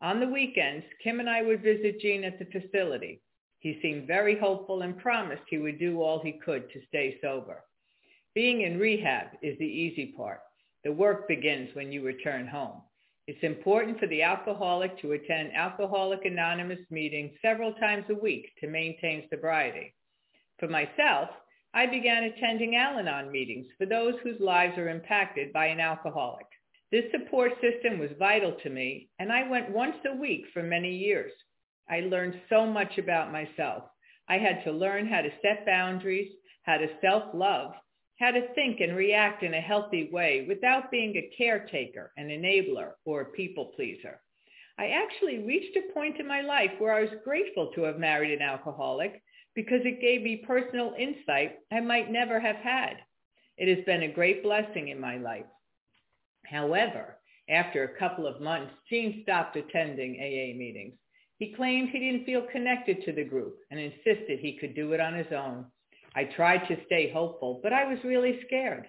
On 0.01 0.19
the 0.19 0.27
weekends, 0.27 0.85
Kim 1.01 1.19
and 1.19 1.29
I 1.29 1.41
would 1.41 1.63
visit 1.63 2.01
Gene 2.01 2.25
at 2.25 2.37
the 2.39 2.45
facility. 2.45 3.21
He 3.59 3.79
seemed 3.81 4.07
very 4.07 4.37
hopeful 4.37 4.81
and 4.81 4.97
promised 4.97 5.43
he 5.49 5.57
would 5.57 5.79
do 5.79 6.01
all 6.01 6.19
he 6.19 6.33
could 6.33 6.69
to 6.71 6.85
stay 6.87 7.17
sober. 7.21 7.63
Being 8.35 8.63
in 8.63 8.77
rehab 8.77 9.27
is 9.41 9.57
the 9.59 9.65
easy 9.65 10.07
part. 10.07 10.41
The 10.83 10.91
work 10.91 11.25
begins 11.25 11.73
when 11.73 11.93
you 11.93 12.03
return 12.03 12.45
home. 12.45 12.81
It's 13.27 13.41
important 13.43 13.97
for 13.97 14.07
the 14.07 14.23
alcoholic 14.23 14.99
to 14.99 15.13
attend 15.13 15.55
Alcoholic 15.55 16.25
Anonymous 16.25 16.81
meetings 16.91 17.31
several 17.41 17.71
times 17.75 18.03
a 18.09 18.13
week 18.13 18.51
to 18.59 18.67
maintain 18.67 19.23
sobriety. 19.29 19.95
For 20.59 20.67
myself, 20.67 21.29
I 21.73 21.85
began 21.85 22.25
attending 22.25 22.75
Al-Anon 22.75 23.31
meetings 23.31 23.67
for 23.77 23.85
those 23.85 24.15
whose 24.21 24.39
lives 24.41 24.77
are 24.77 24.89
impacted 24.89 25.53
by 25.53 25.67
an 25.67 25.79
alcoholic. 25.79 26.45
This 26.91 27.05
support 27.13 27.53
system 27.61 27.99
was 27.99 28.11
vital 28.19 28.51
to 28.63 28.69
me, 28.69 29.07
and 29.17 29.31
I 29.31 29.49
went 29.49 29.71
once 29.71 29.95
a 30.05 30.15
week 30.17 30.43
for 30.53 30.61
many 30.61 30.93
years. 30.93 31.31
I 31.89 32.01
learned 32.01 32.41
so 32.49 32.65
much 32.65 32.97
about 32.97 33.31
myself. 33.31 33.83
I 34.27 34.39
had 34.39 34.61
to 34.65 34.73
learn 34.73 35.07
how 35.07 35.21
to 35.21 35.31
set 35.41 35.65
boundaries, 35.65 36.31
how 36.63 36.77
to 36.77 36.87
self-love, 37.01 37.75
how 38.19 38.31
to 38.31 38.53
think 38.53 38.79
and 38.79 38.95
react 38.95 39.43
in 39.43 39.53
a 39.53 39.61
healthy 39.61 40.09
way 40.11 40.45
without 40.47 40.91
being 40.91 41.15
a 41.15 41.31
caretaker, 41.37 42.11
an 42.17 42.27
enabler, 42.27 42.91
or 43.03 43.21
a 43.21 43.31
people 43.31 43.73
pleaser. 43.75 44.19
I 44.77 44.87
actually 44.87 45.39
reached 45.39 45.77
a 45.77 45.93
point 45.93 46.19
in 46.19 46.27
my 46.27 46.41
life 46.41 46.71
where 46.79 46.93
I 46.93 47.01
was 47.01 47.21
grateful 47.23 47.71
to 47.73 47.83
have 47.83 47.97
married 47.97 48.33
an 48.33 48.41
alcoholic 48.41 49.21
because 49.53 49.81
it 49.85 50.01
gave 50.01 50.21
me 50.21 50.43
personal 50.45 50.93
insight 50.97 51.59
I 51.71 51.79
might 51.79 52.11
never 52.11 52.39
have 52.39 52.57
had. 52.57 52.97
It 53.57 53.73
has 53.73 53.85
been 53.85 54.03
a 54.03 54.13
great 54.13 54.43
blessing 54.43 54.89
in 54.89 54.99
my 54.99 55.17
life. 55.17 55.45
However, 56.45 57.17
after 57.49 57.83
a 57.83 57.99
couple 57.99 58.27
of 58.27 58.41
months, 58.41 58.73
Gene 58.89 59.21
stopped 59.23 59.55
attending 59.55 60.15
AA 60.15 60.57
meetings. 60.57 60.95
He 61.37 61.53
claimed 61.53 61.89
he 61.89 61.99
didn't 61.99 62.25
feel 62.25 62.47
connected 62.51 63.03
to 63.03 63.13
the 63.13 63.23
group 63.23 63.57
and 63.71 63.79
insisted 63.79 64.39
he 64.39 64.57
could 64.59 64.75
do 64.75 64.93
it 64.93 64.99
on 64.99 65.13
his 65.13 65.31
own. 65.31 65.65
I 66.15 66.23
tried 66.23 66.67
to 66.67 66.85
stay 66.85 67.11
hopeful, 67.11 67.59
but 67.61 67.73
I 67.73 67.85
was 67.85 68.03
really 68.03 68.39
scared. 68.45 68.85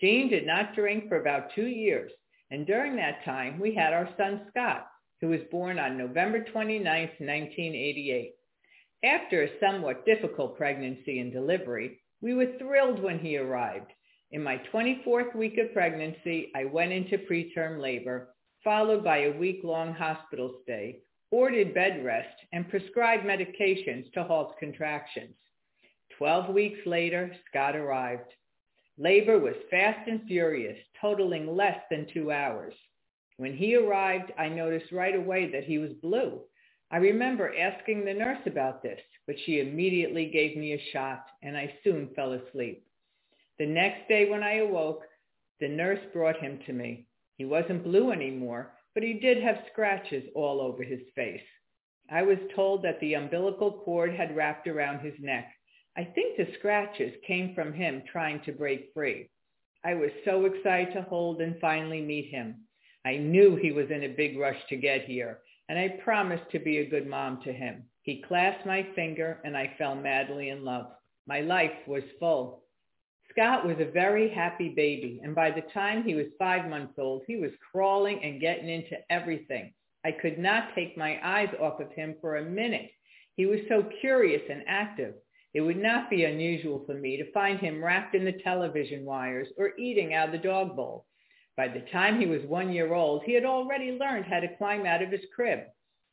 Gene 0.00 0.28
did 0.28 0.46
not 0.46 0.74
drink 0.74 1.08
for 1.08 1.20
about 1.20 1.52
two 1.54 1.66
years, 1.66 2.12
and 2.50 2.66
during 2.66 2.96
that 2.96 3.24
time, 3.24 3.58
we 3.58 3.74
had 3.74 3.92
our 3.92 4.08
son 4.16 4.46
Scott, 4.50 4.86
who 5.20 5.28
was 5.28 5.40
born 5.50 5.78
on 5.78 5.98
November 5.98 6.44
29, 6.44 6.84
1988. 6.84 8.32
After 9.02 9.42
a 9.42 9.58
somewhat 9.58 10.06
difficult 10.06 10.56
pregnancy 10.56 11.20
and 11.20 11.32
delivery, 11.32 12.00
we 12.20 12.34
were 12.34 12.58
thrilled 12.58 13.02
when 13.02 13.18
he 13.18 13.36
arrived. 13.36 13.90
In 14.32 14.42
my 14.42 14.60
24th 14.72 15.34
week 15.34 15.58
of 15.58 15.72
pregnancy, 15.72 16.52
I 16.54 16.64
went 16.66 16.92
into 16.92 17.18
preterm 17.18 17.80
labor, 17.80 18.34
followed 18.62 19.02
by 19.02 19.22
a 19.22 19.38
week-long 19.38 19.92
hospital 19.92 20.60
stay, 20.62 21.00
ordered 21.30 21.74
bed 21.74 22.04
rest, 22.04 22.36
and 22.52 22.68
prescribed 22.68 23.24
medications 23.24 24.12
to 24.12 24.22
halt 24.22 24.56
contractions. 24.58 25.34
Twelve 26.20 26.52
weeks 26.52 26.80
later, 26.84 27.34
Scott 27.48 27.74
arrived. 27.74 28.30
Labor 28.98 29.38
was 29.38 29.54
fast 29.70 30.06
and 30.06 30.22
furious, 30.28 30.76
totaling 31.00 31.56
less 31.56 31.78
than 31.90 32.08
two 32.12 32.30
hours. 32.30 32.74
When 33.38 33.56
he 33.56 33.74
arrived, 33.74 34.30
I 34.38 34.50
noticed 34.50 34.92
right 34.92 35.16
away 35.16 35.50
that 35.50 35.64
he 35.64 35.78
was 35.78 35.94
blue. 36.02 36.42
I 36.90 36.98
remember 36.98 37.56
asking 37.58 38.04
the 38.04 38.12
nurse 38.12 38.42
about 38.44 38.82
this, 38.82 39.00
but 39.26 39.36
she 39.46 39.60
immediately 39.60 40.26
gave 40.26 40.58
me 40.58 40.74
a 40.74 40.90
shot, 40.92 41.24
and 41.42 41.56
I 41.56 41.72
soon 41.82 42.10
fell 42.14 42.34
asleep. 42.34 42.86
The 43.58 43.64
next 43.64 44.06
day 44.06 44.28
when 44.28 44.42
I 44.42 44.56
awoke, 44.56 45.00
the 45.58 45.68
nurse 45.68 46.00
brought 46.12 46.38
him 46.38 46.60
to 46.66 46.74
me. 46.74 47.06
He 47.38 47.46
wasn't 47.46 47.82
blue 47.82 48.12
anymore, 48.12 48.72
but 48.92 49.02
he 49.02 49.14
did 49.14 49.42
have 49.42 49.64
scratches 49.72 50.24
all 50.34 50.60
over 50.60 50.82
his 50.82 51.00
face. 51.14 51.40
I 52.10 52.24
was 52.24 52.36
told 52.54 52.82
that 52.82 53.00
the 53.00 53.14
umbilical 53.14 53.72
cord 53.86 54.14
had 54.14 54.36
wrapped 54.36 54.68
around 54.68 55.00
his 55.00 55.14
neck. 55.18 55.50
I 55.96 56.04
think 56.04 56.36
the 56.36 56.52
scratches 56.58 57.12
came 57.26 57.54
from 57.54 57.72
him 57.72 58.02
trying 58.10 58.40
to 58.42 58.52
break 58.52 58.90
free. 58.94 59.28
I 59.84 59.94
was 59.94 60.10
so 60.24 60.44
excited 60.44 60.92
to 60.94 61.02
hold 61.02 61.40
and 61.40 61.58
finally 61.60 62.00
meet 62.00 62.30
him. 62.30 62.56
I 63.04 63.16
knew 63.16 63.56
he 63.56 63.72
was 63.72 63.90
in 63.90 64.04
a 64.04 64.08
big 64.08 64.38
rush 64.38 64.58
to 64.68 64.76
get 64.76 65.04
here, 65.04 65.40
and 65.68 65.78
I 65.78 66.00
promised 66.04 66.50
to 66.52 66.58
be 66.58 66.78
a 66.78 66.88
good 66.88 67.06
mom 67.06 67.40
to 67.44 67.52
him. 67.52 67.84
He 68.02 68.22
clasped 68.22 68.66
my 68.66 68.86
finger, 68.94 69.40
and 69.44 69.56
I 69.56 69.74
fell 69.78 69.94
madly 69.94 70.50
in 70.50 70.64
love. 70.64 70.86
My 71.26 71.40
life 71.40 71.72
was 71.86 72.02
full. 72.18 72.64
Scott 73.30 73.66
was 73.66 73.76
a 73.78 73.90
very 73.90 74.28
happy 74.28 74.68
baby, 74.68 75.20
and 75.22 75.34
by 75.34 75.50
the 75.50 75.62
time 75.72 76.02
he 76.02 76.14
was 76.14 76.26
five 76.38 76.68
months 76.68 76.94
old, 76.98 77.22
he 77.26 77.36
was 77.36 77.52
crawling 77.72 78.22
and 78.22 78.40
getting 78.40 78.68
into 78.68 78.96
everything. 79.08 79.72
I 80.04 80.12
could 80.12 80.38
not 80.38 80.74
take 80.74 80.96
my 80.96 81.20
eyes 81.22 81.54
off 81.60 81.80
of 81.80 81.92
him 81.92 82.16
for 82.20 82.36
a 82.36 82.44
minute. 82.44 82.90
He 83.36 83.46
was 83.46 83.60
so 83.68 83.88
curious 84.00 84.42
and 84.50 84.62
active. 84.66 85.14
It 85.52 85.62
would 85.62 85.78
not 85.78 86.08
be 86.10 86.24
unusual 86.24 86.84
for 86.86 86.94
me 86.94 87.16
to 87.16 87.32
find 87.32 87.58
him 87.58 87.82
wrapped 87.82 88.14
in 88.14 88.24
the 88.24 88.40
television 88.44 89.04
wires 89.04 89.48
or 89.56 89.76
eating 89.78 90.14
out 90.14 90.28
of 90.28 90.32
the 90.32 90.38
dog 90.38 90.76
bowl. 90.76 91.06
By 91.56 91.68
the 91.68 91.84
time 91.92 92.20
he 92.20 92.26
was 92.26 92.42
one 92.44 92.72
year 92.72 92.94
old, 92.94 93.24
he 93.24 93.34
had 93.34 93.44
already 93.44 93.92
learned 93.92 94.26
how 94.26 94.40
to 94.40 94.56
climb 94.56 94.86
out 94.86 95.02
of 95.02 95.10
his 95.10 95.24
crib. 95.34 95.60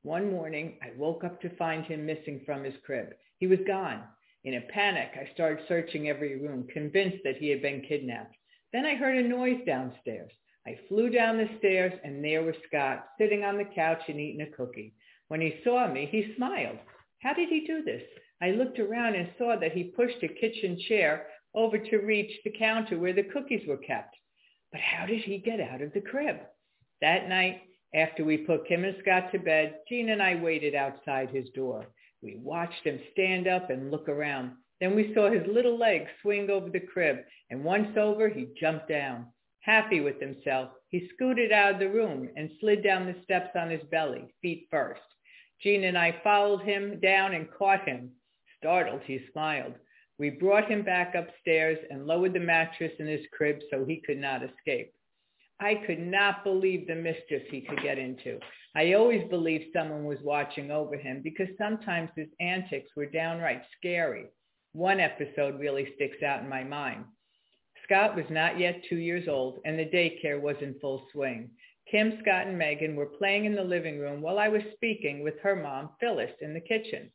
One 0.02 0.32
morning, 0.32 0.80
I 0.82 0.92
woke 0.98 1.24
up 1.24 1.40
to 1.42 1.56
find 1.56 1.86
him 1.86 2.06
missing 2.06 2.42
from 2.46 2.64
his 2.64 2.74
crib. 2.84 3.14
He 3.38 3.48
was 3.48 3.60
gone. 3.68 4.04
In 4.44 4.56
a 4.56 4.62
panic, 4.62 5.10
I 5.16 5.32
started 5.34 5.66
searching 5.68 6.10
every 6.10 6.40
room, 6.40 6.68
convinced 6.68 7.24
that 7.24 7.38
he 7.38 7.50
had 7.50 7.62
been 7.62 7.82
kidnapped. 7.82 8.36
Then 8.74 8.86
I 8.86 8.96
heard 8.96 9.18
a 9.18 9.28
noise 9.28 9.64
downstairs. 9.66 10.32
I 10.66 10.80
flew 10.88 11.10
down 11.10 11.38
the 11.38 11.50
stairs, 11.60 11.94
and 12.04 12.24
there 12.24 12.44
was 12.44 12.56
Scott, 12.68 13.08
sitting 13.18 13.44
on 13.44 13.58
the 13.58 13.66
couch 13.66 14.02
and 14.08 14.20
eating 14.20 14.42
a 14.42 14.56
cookie. 14.56 14.96
When 15.28 15.42
he 15.42 15.60
saw 15.64 15.88
me, 15.88 16.08
he 16.12 16.34
smiled. 16.36 16.80
How 17.22 17.34
did 17.34 17.50
he 17.50 17.68
do 17.68 17.84
this? 17.84 18.04
I 18.42 18.52
looked 18.52 18.80
around 18.80 19.16
and 19.16 19.30
saw 19.38 19.56
that 19.56 19.72
he 19.72 19.86
pushed 19.86 20.22
a 20.22 20.28
kitchen 20.28 20.78
chair 20.88 21.28
over 21.56 21.78
to 21.78 21.98
reach 21.98 22.32
the 22.44 22.52
counter 22.52 23.00
where 23.00 23.14
the 23.14 23.24
cookies 23.24 23.68
were 23.68 23.78
kept. 23.78 24.16
But 24.72 24.82
how 24.82 25.06
did 25.06 25.22
he 25.22 25.40
get 25.40 25.60
out 25.60 25.82
of 25.82 25.94
the 25.94 26.02
crib? 26.02 26.38
That 27.02 27.30
night, 27.30 27.62
after 27.96 28.24
we 28.24 28.38
put 28.38 28.68
Kim 28.68 28.84
and 28.84 28.96
Scott 29.02 29.32
to 29.32 29.40
bed, 29.40 29.80
Gene 29.90 30.10
and 30.10 30.22
I 30.22 30.36
waited 30.36 30.76
outside 30.76 31.30
his 31.30 31.50
door. 31.52 31.88
We 32.22 32.36
watched 32.36 32.84
him 32.84 33.00
stand 33.12 33.48
up 33.48 33.70
and 33.70 33.92
look 33.92 34.10
around. 34.10 34.52
Then 34.80 34.96
we 34.96 35.14
saw 35.14 35.32
his 35.32 35.48
little 35.48 35.78
legs 35.78 36.10
swing 36.22 36.50
over 36.50 36.70
the 36.70 36.80
crib, 36.80 37.18
and 37.50 37.64
once 37.64 37.98
over, 37.98 38.30
he 38.30 38.54
jumped 38.60 38.88
down. 38.88 39.28
Happy 39.62 40.00
with 40.00 40.20
himself, 40.20 40.70
he 40.90 41.10
scooted 41.14 41.52
out 41.52 41.74
of 41.74 41.80
the 41.80 41.90
room 41.90 42.30
and 42.36 42.52
slid 42.60 42.84
down 42.84 43.06
the 43.06 43.22
steps 43.24 43.56
on 43.56 43.70
his 43.70 43.84
belly, 43.90 44.34
feet 44.42 44.68
first. 44.70 45.02
Gene 45.62 45.86
and 45.86 45.98
I 45.98 46.22
followed 46.24 46.62
him 46.62 47.00
down 47.00 47.34
and 47.34 47.52
caught 47.52 47.88
him. 47.88 48.12
Startled, 48.60 49.02
he 49.06 49.20
smiled. 49.32 49.74
We 50.20 50.32
brought 50.32 50.70
him 50.70 50.82
back 50.84 51.14
upstairs 51.14 51.78
and 51.92 52.08
lowered 52.08 52.34
the 52.34 52.40
mattress 52.40 52.94
in 53.00 53.06
his 53.08 53.26
crib 53.32 53.60
so 53.70 53.86
he 53.86 54.02
could 54.06 54.18
not 54.18 54.42
escape. 54.44 54.94
I 55.60 55.76
could 55.86 56.00
not 56.00 56.44
believe 56.44 56.88
the 56.88 56.96
mischief 56.96 57.44
he 57.50 57.62
could 57.62 57.82
get 57.82 57.98
into. 57.98 58.40
I 58.76 58.94
always 58.94 59.28
believed 59.30 59.74
someone 59.74 60.06
was 60.06 60.20
watching 60.22 60.72
over 60.72 60.96
him 60.96 61.22
because 61.24 61.48
sometimes 61.58 62.10
his 62.16 62.28
antics 62.40 62.90
were 62.96 63.08
downright 63.08 63.64
scary. 63.78 64.26
One 64.74 65.00
episode 65.00 65.60
really 65.60 65.94
sticks 65.96 66.22
out 66.22 66.42
in 66.42 66.50
my 66.50 66.64
mind. 66.64 67.06
Scott 67.84 68.16
was 68.16 68.26
not 68.30 68.60
yet 68.60 68.84
two 68.90 68.98
years 68.98 69.28
old 69.28 69.60
and 69.66 69.80
the 69.80 69.86
daycare 69.86 70.40
was 70.40 70.58
in 70.62 70.80
full 70.80 71.08
swing. 71.12 71.50
Kim, 71.90 72.20
Scott, 72.22 72.48
and 72.48 72.58
Megan 72.58 72.96
were 72.96 73.06
playing 73.06 73.46
in 73.46 73.56
the 73.56 73.64
living 73.64 73.98
room 73.98 74.22
while 74.22 74.38
I 74.40 74.50
was 74.50 74.62
speaking 74.76 75.24
with 75.24 75.40
her 75.42 75.56
mom, 75.56 75.92
Phyllis, 76.00 76.32
in 76.42 76.54
the 76.54 76.60
kitchen. 76.60 77.12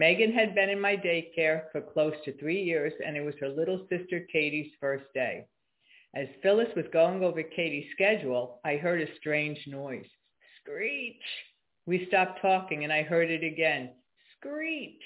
Megan 0.00 0.32
had 0.32 0.54
been 0.54 0.70
in 0.70 0.80
my 0.80 0.96
daycare 0.96 1.64
for 1.70 1.82
close 1.82 2.14
to 2.24 2.34
three 2.38 2.62
years 2.62 2.94
and 3.04 3.18
it 3.18 3.20
was 3.20 3.34
her 3.38 3.50
little 3.50 3.86
sister 3.90 4.26
Katie's 4.32 4.72
first 4.80 5.04
day. 5.12 5.44
As 6.14 6.26
Phyllis 6.42 6.74
was 6.74 6.86
going 6.90 7.22
over 7.22 7.42
Katie's 7.42 7.92
schedule, 7.92 8.60
I 8.64 8.76
heard 8.76 9.02
a 9.02 9.16
strange 9.18 9.58
noise. 9.66 10.06
Screech! 10.62 11.20
We 11.84 12.06
stopped 12.06 12.40
talking 12.40 12.82
and 12.82 12.90
I 12.90 13.02
heard 13.02 13.30
it 13.30 13.44
again. 13.44 13.90
Screech! 14.38 15.02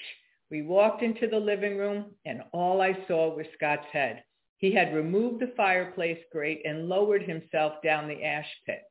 We 0.49 0.61
walked 0.61 1.03
into 1.03 1.27
the 1.27 1.41
living 1.41 1.77
room 1.77 2.11
and 2.25 2.43
all 2.53 2.79
I 2.79 2.97
saw 3.05 3.35
was 3.35 3.47
Scott's 3.53 3.91
head. 3.91 4.23
He 4.59 4.73
had 4.73 4.95
removed 4.95 5.41
the 5.41 5.51
fireplace 5.57 6.23
grate 6.31 6.61
and 6.63 6.87
lowered 6.87 7.23
himself 7.23 7.73
down 7.83 8.07
the 8.07 8.23
ash 8.23 8.47
pit. 8.65 8.83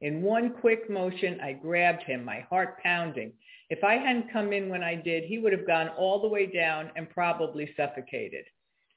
In 0.00 0.22
one 0.22 0.54
quick 0.54 0.90
motion, 0.90 1.40
I 1.40 1.52
grabbed 1.52 2.02
him, 2.02 2.24
my 2.24 2.40
heart 2.50 2.82
pounding. 2.82 3.34
If 3.70 3.84
I 3.84 3.96
hadn't 3.96 4.32
come 4.32 4.52
in 4.52 4.68
when 4.68 4.82
I 4.82 4.94
did, 4.94 5.24
he 5.24 5.38
would 5.38 5.52
have 5.52 5.66
gone 5.66 5.88
all 5.90 6.20
the 6.20 6.28
way 6.28 6.46
down 6.46 6.90
and 6.96 7.08
probably 7.08 7.72
suffocated. 7.76 8.44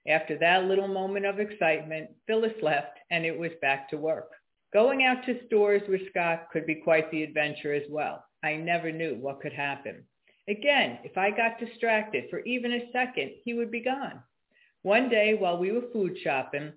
After 0.07 0.37
that 0.37 0.65
little 0.65 0.87
moment 0.87 1.25
of 1.25 1.39
excitement, 1.39 2.09
Phyllis 2.27 2.61
left 2.61 2.99
and 3.09 3.25
it 3.25 3.37
was 3.37 3.51
back 3.61 3.89
to 3.89 3.97
work. 3.97 4.31
Going 4.73 5.03
out 5.03 5.25
to 5.25 5.45
stores 5.45 5.81
with 5.87 6.07
Scott 6.09 6.47
could 6.51 6.65
be 6.65 6.75
quite 6.75 7.09
the 7.09 7.23
adventure 7.23 7.73
as 7.73 7.89
well. 7.89 8.23
I 8.43 8.55
never 8.55 8.91
knew 8.91 9.15
what 9.15 9.41
could 9.41 9.53
happen. 9.53 10.03
Again, 10.47 10.99
if 11.03 11.17
I 11.17 11.31
got 11.31 11.59
distracted 11.59 12.25
for 12.29 12.39
even 12.41 12.73
a 12.73 12.91
second, 12.91 13.31
he 13.43 13.53
would 13.53 13.71
be 13.71 13.81
gone. 13.81 14.21
One 14.83 15.09
day 15.09 15.33
while 15.33 15.57
we 15.57 15.71
were 15.71 15.89
food 15.91 16.17
shopping, 16.23 16.73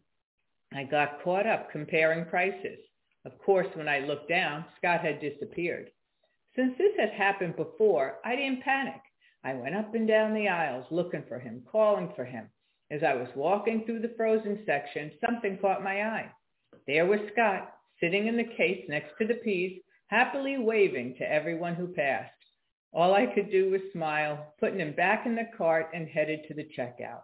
I 0.73 0.85
got 0.85 1.23
caught 1.23 1.47
up 1.47 1.71
comparing 1.71 2.25
prices. 2.27 2.79
Of 3.27 3.39
course, 3.39 3.69
when 3.75 3.89
I 3.89 3.99
looked 3.99 4.29
down, 4.29 4.65
Scott 4.79 5.01
had 5.01 5.21
disappeared. 5.21 5.91
Since 6.59 6.77
this 6.77 6.97
had 6.99 7.11
happened 7.11 7.55
before, 7.55 8.19
I 8.25 8.35
didn't 8.35 8.65
panic. 8.65 9.01
I 9.45 9.55
went 9.55 9.77
up 9.77 9.95
and 9.95 10.09
down 10.09 10.35
the 10.35 10.49
aisles 10.49 10.87
looking 10.91 11.23
for 11.29 11.39
him, 11.39 11.63
calling 11.71 12.13
for 12.17 12.25
him. 12.25 12.51
As 12.91 13.05
I 13.05 13.15
was 13.15 13.29
walking 13.37 13.85
through 13.85 14.01
the 14.01 14.13
frozen 14.17 14.65
section, 14.67 15.13
something 15.25 15.59
caught 15.59 15.85
my 15.85 16.03
eye. 16.03 16.33
There 16.89 17.07
was 17.07 17.21
Scott, 17.31 17.77
sitting 18.01 18.27
in 18.27 18.37
the 18.37 18.57
case 18.57 18.85
next 18.89 19.13
to 19.19 19.27
the 19.29 19.35
peas, 19.35 19.81
happily 20.09 20.59
waving 20.59 21.15
to 21.19 21.33
everyone 21.33 21.77
who 21.77 21.95
passed. 21.95 22.33
All 22.93 23.15
I 23.15 23.27
could 23.27 23.53
do 23.53 23.71
was 23.71 23.93
smile, 23.93 24.53
putting 24.59 24.81
him 24.81 24.95
back 24.95 25.27
in 25.27 25.37
the 25.37 25.49
cart 25.57 25.91
and 25.95 26.09
headed 26.09 26.41
to 26.49 26.55
the 26.55 26.69
checkout. 26.77 27.23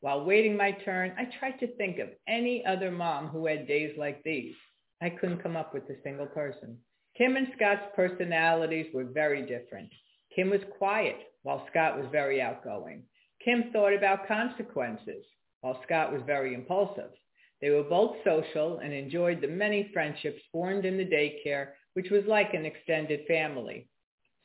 While 0.00 0.26
waiting 0.26 0.58
my 0.58 0.72
turn, 0.72 1.14
I 1.16 1.24
tried 1.38 1.58
to 1.60 1.74
think 1.76 2.00
of 2.00 2.10
any 2.28 2.66
other 2.66 2.90
mom 2.90 3.28
who 3.28 3.46
had 3.46 3.66
days 3.66 3.96
like 3.96 4.22
these. 4.24 4.54
I 5.00 5.08
couldn't 5.08 5.42
come 5.42 5.56
up 5.56 5.72
with 5.72 5.84
a 5.84 6.02
single 6.02 6.26
person. 6.26 6.76
Kim 7.16 7.36
and 7.36 7.48
Scott's 7.56 7.86
personalities 7.94 8.92
were 8.92 9.04
very 9.04 9.42
different. 9.42 9.90
Kim 10.34 10.50
was 10.50 10.60
quiet, 10.78 11.16
while 11.42 11.66
Scott 11.70 11.96
was 11.96 12.06
very 12.10 12.40
outgoing. 12.42 13.04
Kim 13.44 13.70
thought 13.72 13.94
about 13.94 14.26
consequences, 14.26 15.24
while 15.60 15.80
Scott 15.84 16.12
was 16.12 16.22
very 16.26 16.54
impulsive. 16.54 17.10
They 17.60 17.70
were 17.70 17.84
both 17.84 18.16
social 18.24 18.78
and 18.78 18.92
enjoyed 18.92 19.40
the 19.40 19.48
many 19.48 19.90
friendships 19.92 20.42
formed 20.52 20.84
in 20.84 20.96
the 20.96 21.04
daycare 21.04 21.68
which 21.94 22.10
was 22.10 22.24
like 22.26 22.52
an 22.52 22.66
extended 22.66 23.26
family. 23.26 23.88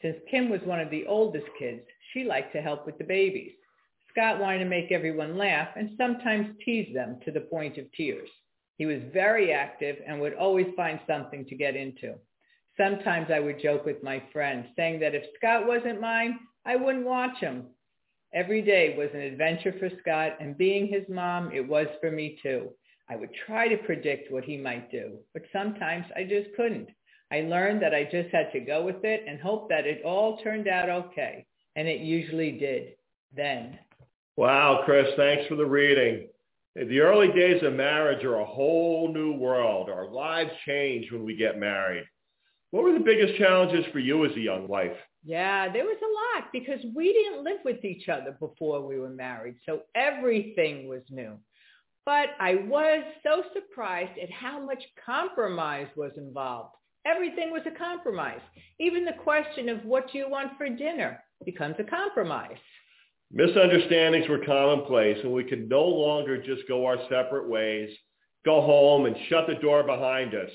Since 0.01 0.17
Kim 0.31 0.49
was 0.49 0.61
one 0.61 0.79
of 0.79 0.89
the 0.89 1.05
oldest 1.05 1.47
kids, 1.57 1.81
she 2.13 2.23
liked 2.23 2.53
to 2.53 2.61
help 2.61 2.85
with 2.85 2.97
the 2.97 3.03
babies. 3.03 3.51
Scott 4.11 4.39
wanted 4.39 4.59
to 4.59 4.65
make 4.65 4.91
everyone 4.91 5.37
laugh 5.37 5.69
and 5.75 5.91
sometimes 5.97 6.55
tease 6.63 6.93
them 6.93 7.19
to 7.25 7.31
the 7.31 7.41
point 7.41 7.77
of 7.77 7.91
tears. 7.91 8.29
He 8.77 8.85
was 8.85 9.01
very 9.13 9.51
active 9.51 9.97
and 10.07 10.21
would 10.21 10.35
always 10.35 10.67
find 10.75 10.99
something 11.05 11.45
to 11.45 11.55
get 11.55 11.75
into. 11.75 12.15
Sometimes 12.79 13.27
I 13.29 13.39
would 13.39 13.61
joke 13.61 13.85
with 13.85 14.01
my 14.03 14.23
friends, 14.31 14.67
saying 14.75 15.01
that 15.01 15.13
if 15.13 15.23
Scott 15.37 15.67
wasn't 15.67 15.99
mine, 15.99 16.39
I 16.65 16.77
wouldn't 16.77 17.05
watch 17.05 17.37
him. 17.39 17.65
Every 18.33 18.61
day 18.61 18.95
was 18.97 19.09
an 19.13 19.21
adventure 19.21 19.73
for 19.79 19.89
Scott, 19.99 20.37
and 20.39 20.57
being 20.57 20.87
his 20.87 21.03
mom, 21.09 21.51
it 21.51 21.67
was 21.67 21.87
for 21.99 22.09
me 22.11 22.39
too. 22.41 22.69
I 23.09 23.15
would 23.15 23.31
try 23.45 23.67
to 23.67 23.77
predict 23.77 24.31
what 24.31 24.43
he 24.43 24.55
might 24.55 24.91
do, 24.91 25.17
but 25.33 25.43
sometimes 25.51 26.05
I 26.15 26.23
just 26.23 26.55
couldn't. 26.55 26.89
I 27.31 27.41
learned 27.41 27.81
that 27.81 27.93
I 27.93 28.03
just 28.03 28.29
had 28.31 28.51
to 28.53 28.59
go 28.59 28.83
with 28.83 29.03
it 29.03 29.25
and 29.27 29.39
hope 29.39 29.67
that 29.69 29.85
it 29.85 30.03
all 30.05 30.37
turned 30.37 30.67
out 30.67 30.89
okay. 30.89 31.45
And 31.75 31.87
it 31.87 32.01
usually 32.01 32.51
did. 32.51 32.95
Then. 33.35 33.77
Wow, 34.37 34.83
Chris, 34.85 35.07
thanks 35.17 35.47
for 35.47 35.55
the 35.55 35.65
reading. 35.65 36.27
The 36.75 36.99
early 36.99 37.27
days 37.27 37.61
of 37.61 37.73
marriage 37.73 38.23
are 38.23 38.39
a 38.39 38.45
whole 38.45 39.11
new 39.13 39.33
world. 39.33 39.89
Our 39.89 40.07
lives 40.07 40.51
change 40.65 41.11
when 41.11 41.23
we 41.23 41.35
get 41.35 41.59
married. 41.59 42.05
What 42.71 42.83
were 42.83 42.93
the 42.93 42.99
biggest 42.99 43.37
challenges 43.39 43.85
for 43.91 43.99
you 43.99 44.25
as 44.25 44.31
a 44.35 44.39
young 44.39 44.67
wife? 44.67 44.95
Yeah, 45.23 45.71
there 45.71 45.85
was 45.85 45.97
a 46.01 46.39
lot 46.39 46.51
because 46.51 46.79
we 46.95 47.11
didn't 47.11 47.43
live 47.43 47.59
with 47.65 47.83
each 47.83 48.09
other 48.09 48.37
before 48.39 48.85
we 48.85 48.99
were 48.99 49.09
married. 49.09 49.55
So 49.65 49.81
everything 49.95 50.87
was 50.87 51.01
new. 51.09 51.37
But 52.05 52.29
I 52.39 52.55
was 52.55 53.03
so 53.23 53.43
surprised 53.53 54.17
at 54.21 54.31
how 54.31 54.63
much 54.63 54.83
compromise 55.03 55.87
was 55.95 56.11
involved. 56.17 56.75
Everything 57.05 57.51
was 57.51 57.63
a 57.65 57.77
compromise. 57.77 58.41
Even 58.79 59.03
the 59.03 59.13
question 59.13 59.69
of 59.69 59.83
what 59.83 60.11
do 60.11 60.17
you 60.17 60.29
want 60.29 60.57
for 60.57 60.69
dinner 60.69 61.23
becomes 61.45 61.75
a 61.79 61.83
compromise. 61.83 62.57
Misunderstandings 63.31 64.27
were 64.27 64.43
commonplace 64.45 65.17
and 65.23 65.31
we 65.31 65.43
could 65.43 65.69
no 65.69 65.83
longer 65.83 66.41
just 66.41 66.67
go 66.67 66.85
our 66.85 66.97
separate 67.09 67.47
ways, 67.47 67.89
go 68.45 68.61
home 68.61 69.05
and 69.05 69.15
shut 69.27 69.47
the 69.47 69.55
door 69.55 69.83
behind 69.83 70.33
us. 70.33 70.49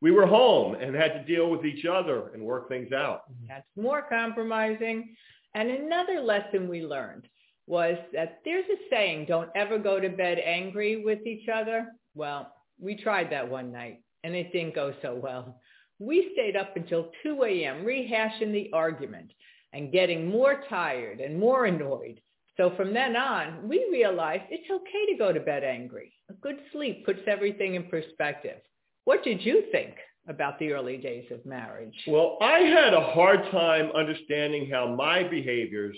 We 0.00 0.12
were 0.12 0.26
home 0.26 0.74
and 0.74 0.94
had 0.94 1.14
to 1.14 1.24
deal 1.24 1.50
with 1.50 1.64
each 1.64 1.84
other 1.84 2.28
and 2.28 2.42
work 2.42 2.68
things 2.68 2.92
out. 2.92 3.22
That's 3.48 3.66
more 3.76 4.02
compromising. 4.08 5.16
And 5.54 5.70
another 5.70 6.20
lesson 6.20 6.68
we 6.68 6.82
learned 6.82 7.26
was 7.66 7.96
that 8.12 8.40
there's 8.44 8.64
a 8.66 8.78
saying, 8.90 9.26
don't 9.26 9.50
ever 9.54 9.78
go 9.78 9.98
to 10.00 10.08
bed 10.08 10.38
angry 10.38 11.02
with 11.04 11.26
each 11.26 11.48
other. 11.48 11.88
Well, 12.14 12.52
we 12.80 12.94
tried 12.94 13.30
that 13.30 13.48
one 13.48 13.72
night 13.72 14.00
and 14.24 14.34
it 14.34 14.52
didn't 14.52 14.74
go 14.74 14.94
so 15.02 15.14
well. 15.14 15.60
We 15.98 16.30
stayed 16.32 16.56
up 16.56 16.76
until 16.76 17.10
2 17.24 17.42
a.m. 17.42 17.84
rehashing 17.84 18.52
the 18.52 18.70
argument 18.72 19.32
and 19.72 19.92
getting 19.92 20.28
more 20.28 20.62
tired 20.68 21.20
and 21.20 21.38
more 21.38 21.66
annoyed. 21.66 22.20
So 22.56 22.72
from 22.76 22.94
then 22.94 23.16
on, 23.16 23.68
we 23.68 23.86
realized 23.90 24.44
it's 24.50 24.70
okay 24.70 25.12
to 25.12 25.18
go 25.18 25.32
to 25.32 25.40
bed 25.40 25.64
angry. 25.64 26.12
A 26.30 26.34
good 26.34 26.58
sleep 26.72 27.04
puts 27.04 27.20
everything 27.26 27.74
in 27.74 27.84
perspective. 27.84 28.60
What 29.08 29.24
did 29.24 29.42
you 29.42 29.64
think 29.72 29.94
about 30.28 30.58
the 30.58 30.74
early 30.74 30.98
days 30.98 31.24
of 31.30 31.46
marriage? 31.46 31.96
Well, 32.06 32.36
I 32.42 32.58
had 32.58 32.92
a 32.92 33.00
hard 33.00 33.40
time 33.50 33.90
understanding 33.92 34.68
how 34.70 34.94
my 34.94 35.22
behaviors 35.22 35.96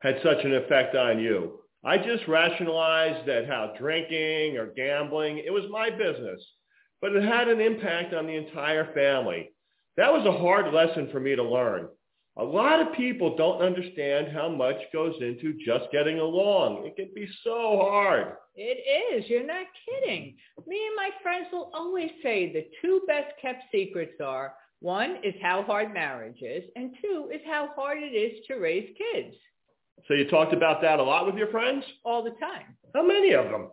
had 0.00 0.18
such 0.24 0.44
an 0.44 0.54
effect 0.54 0.96
on 0.96 1.20
you. 1.20 1.60
I 1.84 1.96
just 1.96 2.26
rationalized 2.26 3.24
that 3.28 3.46
how 3.46 3.74
drinking 3.78 4.56
or 4.56 4.72
gambling, 4.74 5.38
it 5.38 5.52
was 5.52 5.62
my 5.70 5.90
business 5.90 6.44
but 7.00 7.14
it 7.14 7.22
had 7.22 7.46
an 7.46 7.60
impact 7.60 8.12
on 8.14 8.26
the 8.26 8.36
entire 8.36 8.92
family. 8.94 9.52
That 9.96 10.12
was 10.12 10.26
a 10.26 10.38
hard 10.38 10.74
lesson 10.74 11.08
for 11.12 11.20
me 11.20 11.36
to 11.36 11.42
learn. 11.42 11.88
A 12.40 12.44
lot 12.44 12.80
of 12.80 12.94
people 12.94 13.36
don't 13.36 13.60
understand 13.60 14.28
how 14.32 14.48
much 14.48 14.76
goes 14.94 15.14
into 15.20 15.58
just 15.62 15.92
getting 15.92 16.20
along. 16.20 16.86
It 16.86 16.96
can 16.96 17.10
be 17.14 17.28
so 17.44 17.78
hard. 17.82 18.28
It 18.56 18.78
is. 19.14 19.28
You're 19.28 19.46
not 19.46 19.66
kidding. 19.84 20.36
Me 20.66 20.86
and 20.86 20.96
my 20.96 21.10
friends 21.22 21.48
will 21.52 21.70
always 21.74 22.10
say 22.22 22.50
the 22.50 22.66
two 22.80 23.02
best 23.06 23.34
kept 23.42 23.64
secrets 23.70 24.14
are 24.24 24.54
one 24.78 25.18
is 25.22 25.34
how 25.42 25.64
hard 25.64 25.92
marriage 25.92 26.40
is, 26.40 26.64
and 26.76 26.96
two 27.02 27.28
is 27.30 27.42
how 27.44 27.68
hard 27.76 27.98
it 27.98 28.16
is 28.16 28.42
to 28.46 28.54
raise 28.54 28.88
kids. 28.96 29.36
So 30.08 30.14
you 30.14 30.26
talked 30.30 30.54
about 30.54 30.80
that 30.80 30.98
a 30.98 31.02
lot 31.02 31.26
with 31.26 31.34
your 31.34 31.50
friends? 31.50 31.84
All 32.06 32.24
the 32.24 32.30
time. 32.40 32.74
How 32.94 33.06
many 33.06 33.34
of 33.34 33.50
them? 33.50 33.68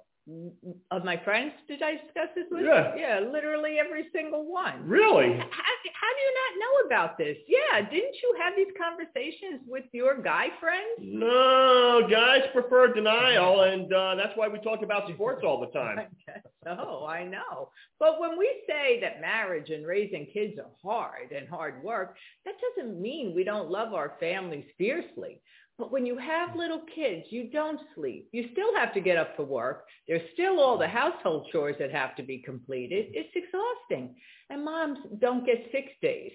Of 0.92 1.06
my 1.06 1.16
friends 1.24 1.54
did 1.68 1.82
I 1.82 1.92
discuss 1.94 2.30
this 2.36 2.46
with? 2.52 2.66
Yeah. 2.66 2.96
Yeah, 2.98 3.20
literally 3.32 3.78
every 3.80 4.08
single 4.14 4.52
one. 4.52 4.86
Really? 4.86 5.38
How, 5.38 5.48
how 5.48 6.12
do 6.14 6.22
you 6.22 6.34
not 6.36 6.60
know 6.60 6.88
about 6.88 7.18
this? 7.18 7.38
Yeah, 7.48 7.82
didn't 7.82 8.16
you 8.22 8.36
have 8.42 8.54
these 8.56 8.74
conversations 8.78 9.62
with 9.68 9.86
your 9.94 10.22
guy 10.22 10.48
friends? 10.60 11.00
No, 11.00 12.08
guys 12.10 12.42
prefer 12.54 12.94
denial, 12.94 13.62
and 13.62 13.92
uh, 13.94 14.16
that's 14.16 14.36
why 14.36 14.48
we 14.48 14.60
talk 14.60 14.82
about 14.84 15.10
sports 15.14 15.44
all 15.46 15.62
the 15.62 15.68
time. 15.68 16.00
I 16.28 16.32
guess 16.32 16.44
so, 16.66 17.06
I 17.08 17.24
know. 17.24 17.70
But 18.00 18.20
when 18.20 18.38
we 18.38 18.64
say 18.68 19.00
that 19.02 19.22
marriage 19.22 19.70
and 19.70 19.88
raising 19.88 20.28
kids 20.34 20.60
are 20.60 20.72
hard 20.84 21.32
and 21.32 21.48
hard 21.48 21.84
work, 21.84 22.16
that 22.46 22.56
doesn't 22.76 23.02
mean 23.02 23.34
we 23.34 23.44
don't 23.44 23.70
love 23.70 23.94
our 23.94 24.14
families 24.20 24.66
fiercely. 24.78 25.42
But 25.78 25.92
when 25.92 26.06
you 26.06 26.18
have 26.18 26.56
little 26.56 26.82
kids, 26.94 27.28
you 27.30 27.50
don't 27.52 27.80
sleep. 27.94 28.30
You 28.32 28.50
still 28.52 28.74
have 28.76 28.94
to 28.96 29.00
get 29.00 29.18
up 29.18 29.36
for 29.36 29.44
work. 29.44 29.86
There's 30.08 30.28
still 30.34 30.60
all 30.60 30.78
the 30.78 30.88
household 30.88 31.48
chores 31.52 31.76
that 31.80 31.92
have 31.92 32.16
to 32.16 32.24
be 32.24 32.40
completed. 32.40 33.08
It's 33.12 33.30
exhausting. 33.36 34.16
And 34.50 34.66
moms 34.66 35.00
don't 35.20 35.46
get 35.46 35.70
six 35.72 35.92
days. 36.02 36.32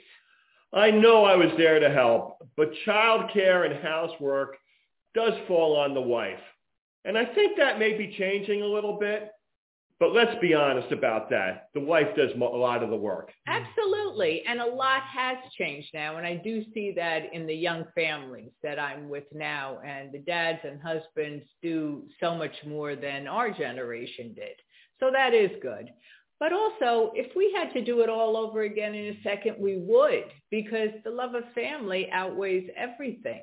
I 0.73 0.91
know 0.91 1.25
I 1.25 1.37
was 1.37 1.51
there 1.59 1.81
to 1.81 1.91
help, 1.91 2.49
but 2.57 2.73
childcare 2.87 3.67
and 3.71 3.83
housework 3.83 4.57
does 5.15 5.35
fall 5.49 5.77
on 5.77 5.93
the 5.93 6.01
wife. 6.01 6.41
And 7.05 7.19
I 7.19 7.25
think 7.25 7.57
that 7.59 7.81
may 7.81 7.97
be 7.97 8.15
changing 8.17 8.63
a 8.63 8.67
little 8.67 8.99
bit. 8.99 9.29
But 10.03 10.15
let's 10.15 10.37
be 10.41 10.53
honest 10.53 10.91
about 10.91 11.31
that. 11.31 11.69
The 11.75 11.81
wife 11.81 12.09
does 12.17 12.33
a 12.35 12.37
lot 12.37 12.83
of 12.83 12.91
the 12.91 12.97
work. 12.97 13.31
Absolutely. 13.47 14.43
And 14.49 14.61
a 14.61 14.67
lot 14.67 15.03
has 15.03 15.37
changed 15.57 15.91
now. 15.95 16.17
And 16.17 16.27
I 16.27 16.35
do 16.43 16.65
see 16.75 16.93
that 16.97 17.33
in 17.33 17.47
the 17.47 17.55
young 17.55 17.85
families 17.95 18.51
that 18.65 18.81
I'm 18.81 19.09
with 19.09 19.27
now. 19.33 19.79
And 19.87 20.11
the 20.11 20.19
dads 20.19 20.59
and 20.65 20.83
husbands 20.83 21.45
do 21.63 22.03
so 22.19 22.35
much 22.35 22.51
more 22.67 22.97
than 22.97 23.29
our 23.29 23.53
generation 23.53 24.35
did. 24.35 24.57
So 24.99 25.13
that 25.13 25.35
is 25.35 25.53
good. 25.63 25.89
But 26.41 26.53
also, 26.53 27.13
if 27.15 27.37
we 27.37 27.55
had 27.57 27.73
to 27.73 27.85
do 27.85 28.01
it 28.01 28.09
all 28.09 28.37
over 28.37 28.63
again 28.63 28.97
in 28.97 29.15
a 29.15 29.23
second, 29.23 29.55
we 29.57 29.77
would 29.87 30.25
because 30.51 30.91
the 31.05 31.13
love 31.13 31.37
of 31.37 31.45
family 31.55 32.11
outweighs 32.11 32.69
everything. 32.77 33.43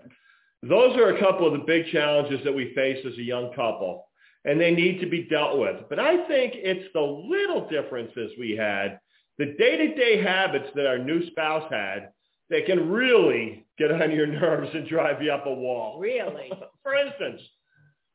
Those 0.62 0.98
are 0.98 1.16
a 1.16 1.20
couple 1.22 1.48
of 1.48 1.54
the 1.54 1.66
big 1.66 1.86
challenges 1.94 2.44
that 2.44 2.54
we 2.54 2.74
face 2.76 3.00
as 3.06 3.18
a 3.18 3.24
young 3.24 3.54
couple 3.54 4.09
and 4.46 4.60
they 4.60 4.72
need 4.72 5.00
to 5.02 5.08
be 5.08 5.24
dealt 5.24 5.60
with. 5.60 5.90
But 5.90 6.00
I 6.00 6.28
think 6.28 6.54
it's 6.56 6.92
the 6.94 7.02
little 7.02 7.68
differences 7.70 8.32
we 8.40 8.56
had, 8.56 9.00
the 9.38 9.54
day-to-day 9.58 10.22
habits 10.22 10.70
that 10.76 10.88
our 10.88 10.98
new 10.98 11.26
spouse 11.28 11.70
had 11.72 12.10
that 12.50 12.66
can 12.66 12.90
really 12.90 13.66
get 13.78 13.92
on 13.92 14.12
your 14.12 14.28
nerves 14.42 14.70
and 14.74 14.88
drive 14.88 15.22
you 15.22 15.32
up 15.32 15.46
a 15.46 15.54
wall. 15.54 16.00
Really? 16.00 16.52
For 16.84 16.96
instance, 16.96 17.42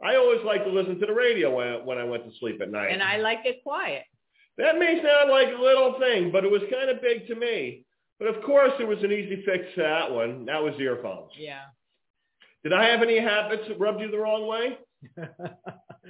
I 0.05 0.17
always 0.17 0.45
like 0.45 0.65
to 0.65 0.71
listen 0.71 0.99
to 1.01 1.07
the 1.07 1.15
radio 1.15 1.55
when, 1.55 1.87
when 1.87 1.99
I 1.99 2.05
went 2.05 2.25
to 2.25 2.39
sleep 2.39 2.61
at 2.61 2.71
night. 2.71 2.91
And 2.91 3.03
I 3.03 3.19
like 3.19 3.41
it 3.45 3.63
quiet. 3.63 4.03
That 4.59 4.79
may 4.79 5.03
sound 5.03 5.31
like 5.31 5.49
a 5.49 5.61
little 5.61 5.99
thing, 5.99 6.31
but 6.31 6.45
it 6.45 6.51
was 6.51 6.63
kind 6.71 6.91
of 6.91 7.03
big 7.03 7.27
to 7.29 7.35
me. 7.35 7.85
But 8.19 8.29
of 8.29 8.43
course, 8.45 8.73
there 8.79 8.87
was 8.87 9.03
an 9.03 9.13
easy 9.13 9.43
fix 9.45 9.65
to 9.75 9.83
that 9.83 10.13
one. 10.13 10.47
That 10.47 10.63
was 10.63 10.75
earphones. 10.79 11.33
Yeah. 11.37 11.63
Did 12.63 12.73
I 12.73 12.85
have 12.87 13.03
any 13.03 13.19
habits 13.19 13.65
that 13.69 13.81
rubbed 13.81 14.01
you 14.01 14.11
the 14.11 14.19
wrong 14.19 14.47
way? 14.47 14.79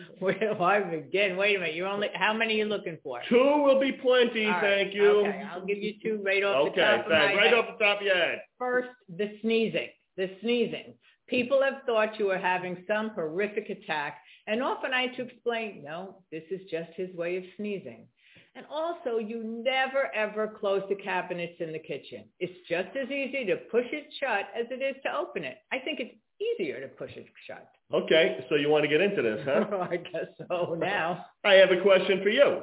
wait, 0.20 0.42
again, 0.42 1.36
wait 1.36 1.56
a 1.56 1.58
minute. 1.58 1.74
You 1.74 1.86
only 1.86 2.08
how 2.14 2.32
many 2.32 2.54
are 2.54 2.58
you 2.58 2.64
looking 2.64 2.98
for? 3.02 3.20
Two 3.28 3.62
will 3.62 3.80
be 3.80 3.92
plenty, 3.92 4.46
All 4.46 4.60
thank 4.60 4.94
you. 4.94 5.20
Okay, 5.20 5.44
I'll 5.52 5.64
give 5.64 5.78
you 5.78 5.94
two 6.02 6.22
right 6.24 6.42
off 6.42 6.68
okay, 6.68 6.80
the 6.80 6.82
top 6.82 7.04
of 7.06 7.12
my 7.12 7.18
thanks. 7.18 7.36
Right 7.36 7.46
head. 7.46 7.54
off 7.54 7.78
the 7.78 7.84
top 7.84 8.00
of 8.00 8.06
your 8.06 8.14
head. 8.14 8.38
First, 8.58 8.88
the 9.16 9.38
sneezing. 9.42 9.88
The 10.16 10.30
sneezing. 10.40 10.94
People 11.28 11.62
have 11.62 11.82
thought 11.86 12.18
you 12.18 12.26
were 12.26 12.38
having 12.38 12.84
some 12.86 13.10
horrific 13.10 13.70
attack, 13.70 14.18
and 14.46 14.62
often 14.62 14.92
I 14.92 15.02
had 15.02 15.16
to 15.16 15.22
explain, 15.22 15.82
no, 15.84 16.22
this 16.30 16.44
is 16.50 16.60
just 16.70 16.90
his 16.96 17.14
way 17.16 17.36
of 17.36 17.44
sneezing. 17.56 18.06
And 18.56 18.66
also, 18.70 19.18
you 19.18 19.42
never 19.42 20.14
ever 20.14 20.46
close 20.60 20.82
the 20.88 20.94
cabinets 20.94 21.56
in 21.58 21.72
the 21.72 21.78
kitchen. 21.78 22.24
It's 22.38 22.68
just 22.68 22.96
as 22.96 23.10
easy 23.10 23.44
to 23.46 23.56
push 23.70 23.86
it 23.90 24.06
shut 24.20 24.46
as 24.58 24.66
it 24.70 24.82
is 24.82 25.02
to 25.04 25.16
open 25.16 25.42
it. 25.44 25.56
I 25.72 25.78
think 25.78 25.98
it's 25.98 26.14
easier 26.40 26.80
to 26.80 26.88
push 26.88 27.10
it 27.16 27.26
shut. 27.46 27.68
Okay, 27.92 28.44
so 28.48 28.56
you 28.56 28.70
want 28.70 28.84
to 28.84 28.88
get 28.88 29.00
into 29.00 29.22
this, 29.22 29.40
huh? 29.44 29.86
I 29.90 29.96
guess 29.96 30.26
so 30.48 30.76
now. 30.78 31.26
I 31.44 31.54
have 31.54 31.70
a 31.70 31.80
question 31.82 32.22
for 32.22 32.30
you. 32.30 32.62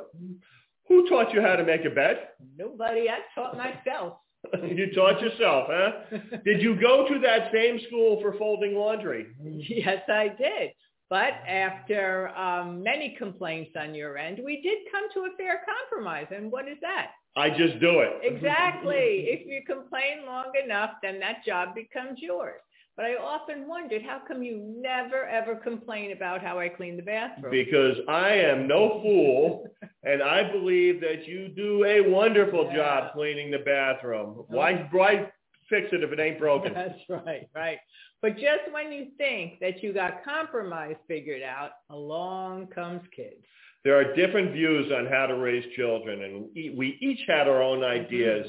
Who 0.88 1.08
taught 1.10 1.34
you 1.34 1.42
how 1.42 1.56
to 1.56 1.64
make 1.64 1.86
a 1.86 1.90
bed? 1.90 2.18
Nobody. 2.58 3.08
I 3.10 3.20
taught 3.34 3.56
myself. 3.56 4.18
you 4.64 4.92
taught 4.94 5.22
yourself, 5.22 5.68
huh? 5.70 6.18
Did 6.44 6.62
you 6.62 6.76
go 6.80 7.08
to 7.08 7.20
that 7.20 7.52
same 7.54 7.80
school 7.88 8.20
for 8.22 8.38
folding 8.38 8.76
laundry? 8.76 9.28
yes, 9.42 10.02
I 10.10 10.30
did. 10.30 10.72
But 11.10 11.34
after 11.46 12.30
um, 12.38 12.82
many 12.82 13.16
complaints 13.18 13.72
on 13.78 13.94
your 13.94 14.18
end, 14.18 14.40
we 14.44 14.62
did 14.62 14.80
come 14.92 15.10
to 15.14 15.32
a 15.32 15.36
fair 15.38 15.62
compromise. 15.66 16.28
And 16.34 16.52
what 16.52 16.68
is 16.68 16.78
that? 16.82 17.12
I 17.36 17.50
just 17.50 17.80
do 17.80 18.00
it. 18.00 18.14
Exactly. 18.24 19.28
if 19.28 19.46
you 19.46 19.62
complain 19.66 20.26
long 20.26 20.52
enough, 20.64 20.92
then 21.04 21.20
that 21.20 21.46
job 21.46 21.76
becomes 21.76 22.20
yours. 22.22 22.62
But 23.02 23.10
I 23.10 23.16
often 23.16 23.68
wondered, 23.68 24.04
how 24.04 24.22
come 24.28 24.44
you 24.44 24.62
never, 24.78 25.26
ever 25.26 25.56
complain 25.56 26.12
about 26.12 26.44
how 26.44 26.60
I 26.60 26.70
clean 26.70 26.98
the 26.98 27.02
bathroom? 27.02 27.50
Because 27.50 27.98
I 28.08 28.30
am 28.30 28.68
no 28.68 29.02
fool, 29.02 29.66
and 30.04 30.22
I 30.22 30.52
believe 30.52 31.02
that 31.02 31.28
you 31.28 31.48
do 31.48 31.84
a 31.84 32.02
wonderful 32.02 32.66
Yeah. 32.68 32.76
job 32.76 33.14
cleaning 33.14 33.50
the 33.50 33.58
bathroom. 33.58 34.36
Oh. 34.38 34.46
Why, 34.50 34.88
why 34.92 35.32
fix 35.68 35.92
it 35.92 36.04
if 36.04 36.12
it 36.12 36.20
ain't 36.20 36.38
broken? 36.38 36.74
That's 36.76 37.00
right, 37.10 37.50
right. 37.56 37.80
But 38.22 38.34
just 38.38 38.72
when 38.72 38.92
you 38.92 39.08
think 39.18 39.60
that 39.62 39.82
you 39.82 39.94
got 39.94 40.24
compromise 40.24 40.96
figured 41.08 41.42
out, 41.42 41.72
along 41.90 42.68
comes 42.68 43.02
kids. 43.16 43.44
There 43.84 43.98
are 43.98 44.16
different 44.16 44.52
views 44.52 44.92
on 44.92 45.08
how 45.08 45.26
to 45.26 45.38
raise 45.38 45.66
children, 45.76 46.22
and 46.22 46.50
we- 46.54 46.70
we 46.78 46.98
each 47.02 47.26
had 47.28 47.48
our 47.48 47.64
own 47.64 47.80
mm-hmm. 47.80 48.06
ideas 48.06 48.46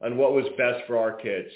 on 0.00 0.16
what 0.16 0.32
was 0.32 0.48
best 0.56 0.86
for 0.86 0.96
our 0.96 1.12
kids. 1.12 1.52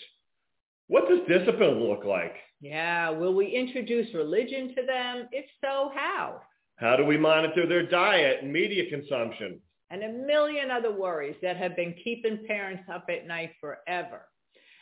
What 0.89 1.09
does 1.09 1.21
discipline 1.27 1.81
look 1.81 2.05
like? 2.05 2.35
Yeah, 2.61 3.11
will 3.11 3.35
we 3.35 3.47
introduce 3.47 4.13
religion 4.15 4.75
to 4.75 4.87
them? 4.87 5.29
If 5.33 5.47
so, 5.61 5.91
how? 5.95 6.41
How 6.77 6.97
do 6.97 7.05
we 7.05 7.17
monitor 7.17 7.67
their 7.67 7.87
diet 7.87 8.43
and 8.43 8.53
media 8.53 8.89
consumption? 8.91 9.61
And 9.91 10.03
a 10.03 10.13
million 10.13 10.71
other 10.71 10.93
worries 10.93 11.37
that 11.43 11.57
have 11.57 11.77
been 11.77 11.95
keeping 12.03 12.45
parents 12.47 12.85
up 12.93 13.07
at 13.09 13.27
night 13.27 13.53
forever. 13.61 14.27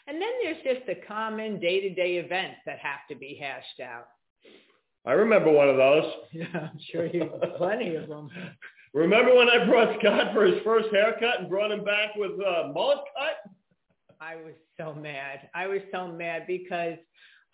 And 0.06 0.20
then 0.20 0.30
there's 0.42 0.62
just 0.64 0.86
the 0.86 0.96
common 1.06 1.60
day-to-day 1.60 2.16
events 2.16 2.58
that 2.66 2.78
have 2.78 3.00
to 3.08 3.14
be 3.14 3.38
hashed 3.40 3.80
out. 3.80 4.08
I 5.04 5.12
remember 5.12 5.50
one 5.50 5.68
of 5.68 5.76
those. 5.76 6.04
Yeah, 6.32 6.46
I'm 6.54 6.78
sure 6.90 7.06
you 7.06 7.20
have 7.20 7.56
plenty 7.56 7.94
of 7.96 8.08
them. 8.08 8.30
Remember 8.94 9.34
when 9.34 9.48
I 9.48 9.64
brought 9.64 9.98
Scott 10.00 10.34
for 10.34 10.44
his 10.44 10.62
first 10.62 10.88
haircut 10.92 11.40
and 11.40 11.48
brought 11.48 11.72
him 11.72 11.82
back 11.82 12.10
with 12.14 12.32
a 12.32 12.70
mullet 12.74 12.98
cut? 13.16 13.52
I 14.22 14.36
was 14.36 14.54
so 14.78 14.94
mad. 14.94 15.48
I 15.52 15.66
was 15.66 15.80
so 15.90 16.06
mad 16.06 16.44
because 16.46 16.96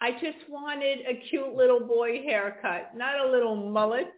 I 0.02 0.12
just 0.12 0.48
wanted 0.50 0.98
a 1.09 1.14
cute 1.31 1.54
little 1.54 1.81
boy 1.81 2.22
haircut, 2.22 2.90
not 2.94 3.18
a 3.26 3.31
little 3.31 3.57
mullet. 3.57 4.09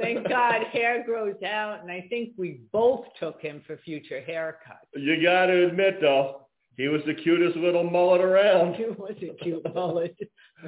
Thank 0.00 0.26
God 0.28 0.62
hair 0.72 1.04
grows 1.04 1.36
out, 1.44 1.80
and 1.82 1.90
I 1.92 2.06
think 2.08 2.30
we 2.38 2.62
both 2.72 3.04
took 3.20 3.42
him 3.42 3.62
for 3.66 3.76
future 3.84 4.22
haircuts. 4.26 4.88
You 4.96 5.22
got 5.22 5.46
to 5.46 5.66
admit, 5.66 6.00
though, 6.00 6.46
he 6.78 6.88
was 6.88 7.02
the 7.06 7.12
cutest 7.12 7.56
little 7.56 7.84
mullet 7.84 8.22
around. 8.22 8.76
It 8.76 8.98
was 8.98 9.14
a 9.20 9.34
cute 9.44 9.62
mullet. 9.74 10.16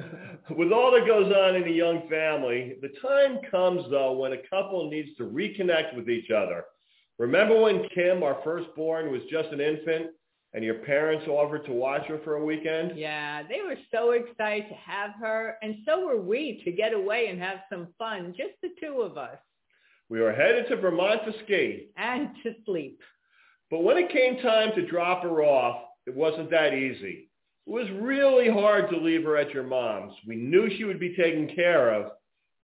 With 0.55 0.71
all 0.71 0.91
that 0.91 1.07
goes 1.07 1.33
on 1.33 1.55
in 1.55 1.63
a 1.63 1.71
young 1.71 2.07
family, 2.07 2.75
the 2.81 2.89
time 3.01 3.39
comes, 3.49 3.89
though, 3.89 4.13
when 4.13 4.33
a 4.33 4.47
couple 4.47 4.91
needs 4.91 5.17
to 5.17 5.23
reconnect 5.23 5.95
with 5.95 6.07
each 6.07 6.29
other. 6.29 6.65
Remember 7.17 7.59
when 7.59 7.87
Kim, 7.89 8.21
our 8.21 8.37
firstborn, 8.43 9.11
was 9.11 9.21
just 9.29 9.49
an 9.49 9.59
infant 9.59 10.11
and 10.53 10.63
your 10.63 10.75
parents 10.75 11.25
offered 11.27 11.65
to 11.65 11.71
watch 11.71 12.05
her 12.07 12.19
for 12.23 12.35
a 12.35 12.45
weekend? 12.45 12.97
Yeah, 12.97 13.43
they 13.47 13.61
were 13.61 13.77
so 13.91 14.11
excited 14.11 14.67
to 14.69 14.75
have 14.75 15.11
her, 15.21 15.55
and 15.61 15.75
so 15.85 16.05
were 16.05 16.21
we 16.21 16.61
to 16.65 16.71
get 16.71 16.93
away 16.93 17.27
and 17.27 17.39
have 17.41 17.59
some 17.69 17.87
fun, 17.97 18.33
just 18.37 18.53
the 18.61 18.69
two 18.81 19.01
of 19.01 19.17
us, 19.17 19.37
We 20.09 20.19
were 20.19 20.33
headed 20.33 20.67
to 20.67 20.75
Vermont 20.75 21.21
to 21.25 21.33
ski, 21.45 21.89
and 21.95 22.29
to 22.43 22.53
sleep. 22.65 22.99
but 23.69 23.83
when 23.83 23.97
it 23.97 24.11
came 24.11 24.41
time 24.41 24.71
to 24.75 24.85
drop 24.85 25.23
her 25.23 25.41
off, 25.41 25.83
it 26.05 26.13
wasn't 26.15 26.49
that 26.51 26.73
easy. 26.73 27.29
It 27.67 27.71
was 27.71 27.87
really 28.01 28.49
hard 28.49 28.89
to 28.89 28.97
leave 28.97 29.23
her 29.23 29.37
at 29.37 29.51
your 29.53 29.63
mom's. 29.63 30.13
We 30.27 30.35
knew 30.35 30.69
she 30.75 30.83
would 30.83 30.99
be 30.99 31.15
taken 31.15 31.55
care 31.55 31.93
of, 31.93 32.11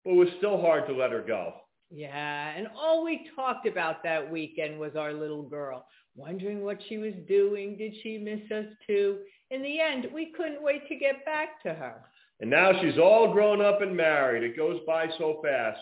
but 0.04 0.12
it 0.12 0.17
was 0.17 0.28
still 0.39 0.60
hard 0.60 0.88
to 0.88 0.93
let 0.93 1.12
her 1.12 1.21
go. 1.21 1.54
Yeah, 1.89 2.52
and 2.58 2.67
all 2.76 3.06
we 3.06 3.30
talked 3.34 3.65
about 3.65 4.04
that 4.04 4.30
weekend 4.30 4.78
was 4.78 4.97
our 4.97 5.13
little 5.13 5.43
girl, 5.43 5.88
wondering 6.17 6.65
what 6.65 6.80
she 6.89 6.97
was 6.97 7.13
doing. 7.27 7.77
Did 7.77 7.93
she 8.03 8.17
miss 8.17 8.51
us 8.51 8.65
too? 8.86 9.19
In 9.51 9.62
the 9.62 9.80
end, 9.80 10.08
we 10.13 10.34
couldn't 10.36 10.62
wait 10.62 10.88
to 10.89 10.95
get 10.95 11.23
back 11.23 11.62
to 11.63 11.73
her. 11.73 12.03
And 12.41 12.49
now 12.49 12.71
she's 12.82 12.97
all 12.97 13.32
grown 13.32 13.62
up 13.62 13.82
and 13.82 13.95
married. 13.95 14.43
It 14.43 14.58
goes 14.58 14.80
by 14.86 15.08
so 15.17 15.39
fast. 15.43 15.80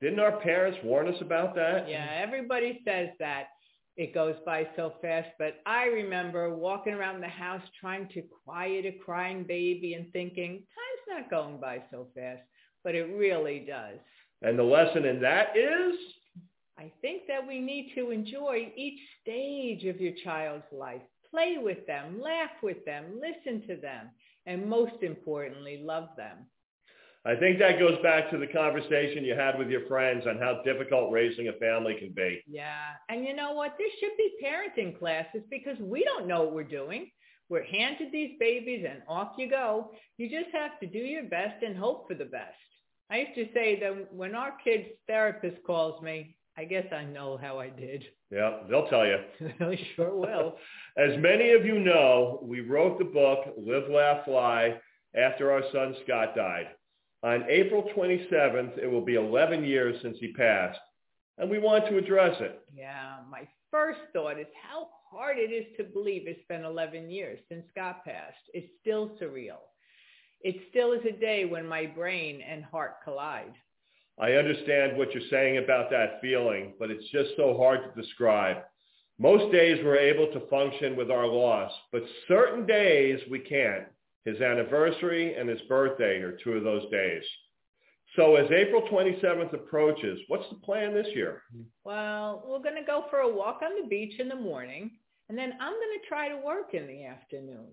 Didn't 0.00 0.20
our 0.20 0.40
parents 0.40 0.78
warn 0.84 1.08
us 1.08 1.20
about 1.20 1.54
that? 1.56 1.88
Yeah, 1.88 2.08
everybody 2.14 2.80
says 2.84 3.08
that. 3.18 3.48
It 3.96 4.14
goes 4.14 4.36
by 4.46 4.66
so 4.74 4.94
fast, 5.02 5.28
but 5.38 5.56
I 5.66 5.84
remember 5.84 6.54
walking 6.54 6.94
around 6.94 7.20
the 7.20 7.28
house 7.28 7.62
trying 7.78 8.08
to 8.14 8.22
quiet 8.44 8.86
a 8.86 8.92
crying 9.04 9.44
baby 9.44 9.94
and 9.94 10.10
thinking, 10.12 10.52
time's 10.52 11.20
not 11.20 11.30
going 11.30 11.60
by 11.60 11.82
so 11.90 12.06
fast, 12.14 12.40
but 12.84 12.94
it 12.94 13.14
really 13.14 13.66
does. 13.68 13.98
And 14.40 14.58
the 14.58 14.62
lesson 14.62 15.04
in 15.04 15.20
that 15.20 15.56
is? 15.56 15.94
I 16.78 16.90
think 17.00 17.22
that 17.28 17.46
we 17.46 17.60
need 17.60 17.92
to 17.94 18.10
enjoy 18.10 18.72
each 18.76 19.00
stage 19.20 19.84
of 19.84 20.00
your 20.00 20.14
child's 20.24 20.64
life. 20.72 21.02
Play 21.30 21.56
with 21.58 21.86
them, 21.86 22.20
laugh 22.20 22.50
with 22.62 22.84
them, 22.84 23.20
listen 23.20 23.66
to 23.68 23.76
them, 23.80 24.10
and 24.46 24.68
most 24.68 25.02
importantly, 25.02 25.82
love 25.82 26.08
them. 26.16 26.46
I 27.24 27.36
think 27.36 27.60
that 27.60 27.78
goes 27.78 28.02
back 28.02 28.30
to 28.30 28.38
the 28.38 28.48
conversation 28.48 29.24
you 29.24 29.36
had 29.36 29.56
with 29.56 29.68
your 29.68 29.86
friends 29.86 30.26
on 30.26 30.38
how 30.38 30.60
difficult 30.64 31.12
raising 31.12 31.48
a 31.48 31.52
family 31.52 31.94
can 31.98 32.12
be. 32.12 32.42
Yeah. 32.48 32.94
And 33.08 33.24
you 33.24 33.34
know 33.34 33.52
what? 33.52 33.76
There 33.78 33.86
should 34.00 34.16
be 34.16 34.32
parenting 34.42 34.98
classes 34.98 35.42
because 35.48 35.78
we 35.78 36.02
don't 36.02 36.26
know 36.26 36.42
what 36.42 36.54
we're 36.54 36.64
doing. 36.64 37.10
We're 37.48 37.64
handed 37.64 38.10
these 38.10 38.32
babies 38.40 38.84
and 38.88 39.02
off 39.06 39.34
you 39.38 39.48
go. 39.48 39.92
You 40.16 40.28
just 40.28 40.52
have 40.52 40.80
to 40.80 40.86
do 40.86 40.98
your 40.98 41.24
best 41.24 41.62
and 41.62 41.76
hope 41.76 42.08
for 42.08 42.14
the 42.14 42.24
best. 42.24 42.56
I 43.08 43.18
used 43.18 43.34
to 43.36 43.46
say 43.54 43.78
that 43.78 44.12
when 44.12 44.34
our 44.34 44.54
kid's 44.64 44.88
therapist 45.06 45.62
calls 45.64 46.02
me, 46.02 46.34
I 46.56 46.64
guess 46.64 46.84
I 46.92 47.04
know 47.04 47.38
how 47.40 47.58
I 47.58 47.70
did. 47.70 48.04
Yeah, 48.30 48.58
they'll 48.68 48.88
tell 48.88 49.06
you. 49.06 49.18
I 49.60 49.78
sure 49.96 50.14
will. 50.14 50.56
As 50.98 51.18
many 51.18 51.52
of 51.52 51.64
you 51.64 51.78
know, 51.78 52.40
we 52.42 52.60
wrote 52.60 52.98
the 52.98 53.04
book, 53.04 53.54
Live, 53.56 53.88
Laugh, 53.88 54.24
Fly, 54.26 54.78
after 55.14 55.50
our 55.50 55.62
son 55.72 55.96
Scott 56.04 56.34
died. 56.36 56.68
On 57.22 57.44
April 57.48 57.88
27th, 57.96 58.78
it 58.78 58.90
will 58.90 59.04
be 59.04 59.14
11 59.14 59.64
years 59.64 59.96
since 60.02 60.18
he 60.20 60.32
passed, 60.32 60.78
and 61.38 61.48
we 61.48 61.58
want 61.58 61.86
to 61.86 61.96
address 61.96 62.36
it. 62.40 62.60
Yeah, 62.74 63.18
my 63.30 63.46
first 63.70 64.00
thought 64.12 64.38
is 64.38 64.46
how 64.68 64.88
hard 65.10 65.38
it 65.38 65.52
is 65.52 65.66
to 65.76 65.84
believe 65.84 66.24
it's 66.26 66.46
been 66.48 66.64
11 66.64 67.10
years 67.10 67.38
since 67.48 67.64
Scott 67.70 68.04
passed. 68.04 68.36
It's 68.52 68.68
still 68.80 69.16
surreal. 69.20 69.60
It 70.40 70.56
still 70.70 70.92
is 70.92 71.02
a 71.08 71.12
day 71.12 71.44
when 71.44 71.66
my 71.66 71.86
brain 71.86 72.40
and 72.40 72.64
heart 72.64 72.96
collide. 73.04 73.54
I 74.20 74.32
understand 74.32 74.96
what 74.96 75.12
you're 75.12 75.22
saying 75.30 75.58
about 75.58 75.90
that 75.90 76.20
feeling, 76.20 76.74
but 76.78 76.90
it's 76.90 77.08
just 77.10 77.30
so 77.36 77.56
hard 77.56 77.80
to 77.82 78.00
describe. 78.00 78.58
Most 79.18 79.52
days 79.52 79.78
we're 79.84 79.96
able 79.96 80.26
to 80.32 80.48
function 80.48 80.96
with 80.96 81.10
our 81.10 81.26
loss, 81.26 81.72
but 81.92 82.02
certain 82.28 82.66
days 82.66 83.20
we 83.30 83.38
can't. 83.38 83.84
His 84.24 84.40
anniversary 84.40 85.34
and 85.34 85.48
his 85.48 85.60
birthday 85.62 86.18
are 86.18 86.38
two 86.42 86.52
of 86.52 86.64
those 86.64 86.90
days. 86.90 87.22
So 88.16 88.36
as 88.36 88.50
April 88.50 88.82
27th 88.82 89.54
approaches, 89.54 90.20
what's 90.28 90.48
the 90.50 90.56
plan 90.56 90.92
this 90.92 91.08
year? 91.14 91.42
Well, 91.84 92.44
we're 92.46 92.58
going 92.58 92.76
to 92.76 92.86
go 92.86 93.06
for 93.08 93.20
a 93.20 93.32
walk 93.32 93.60
on 93.64 93.80
the 93.80 93.88
beach 93.88 94.20
in 94.20 94.28
the 94.28 94.36
morning, 94.36 94.90
and 95.28 95.38
then 95.38 95.52
I'm 95.60 95.72
going 95.72 95.98
to 96.00 96.08
try 96.08 96.28
to 96.28 96.36
work 96.36 96.74
in 96.74 96.86
the 96.86 97.04
afternoon. 97.06 97.68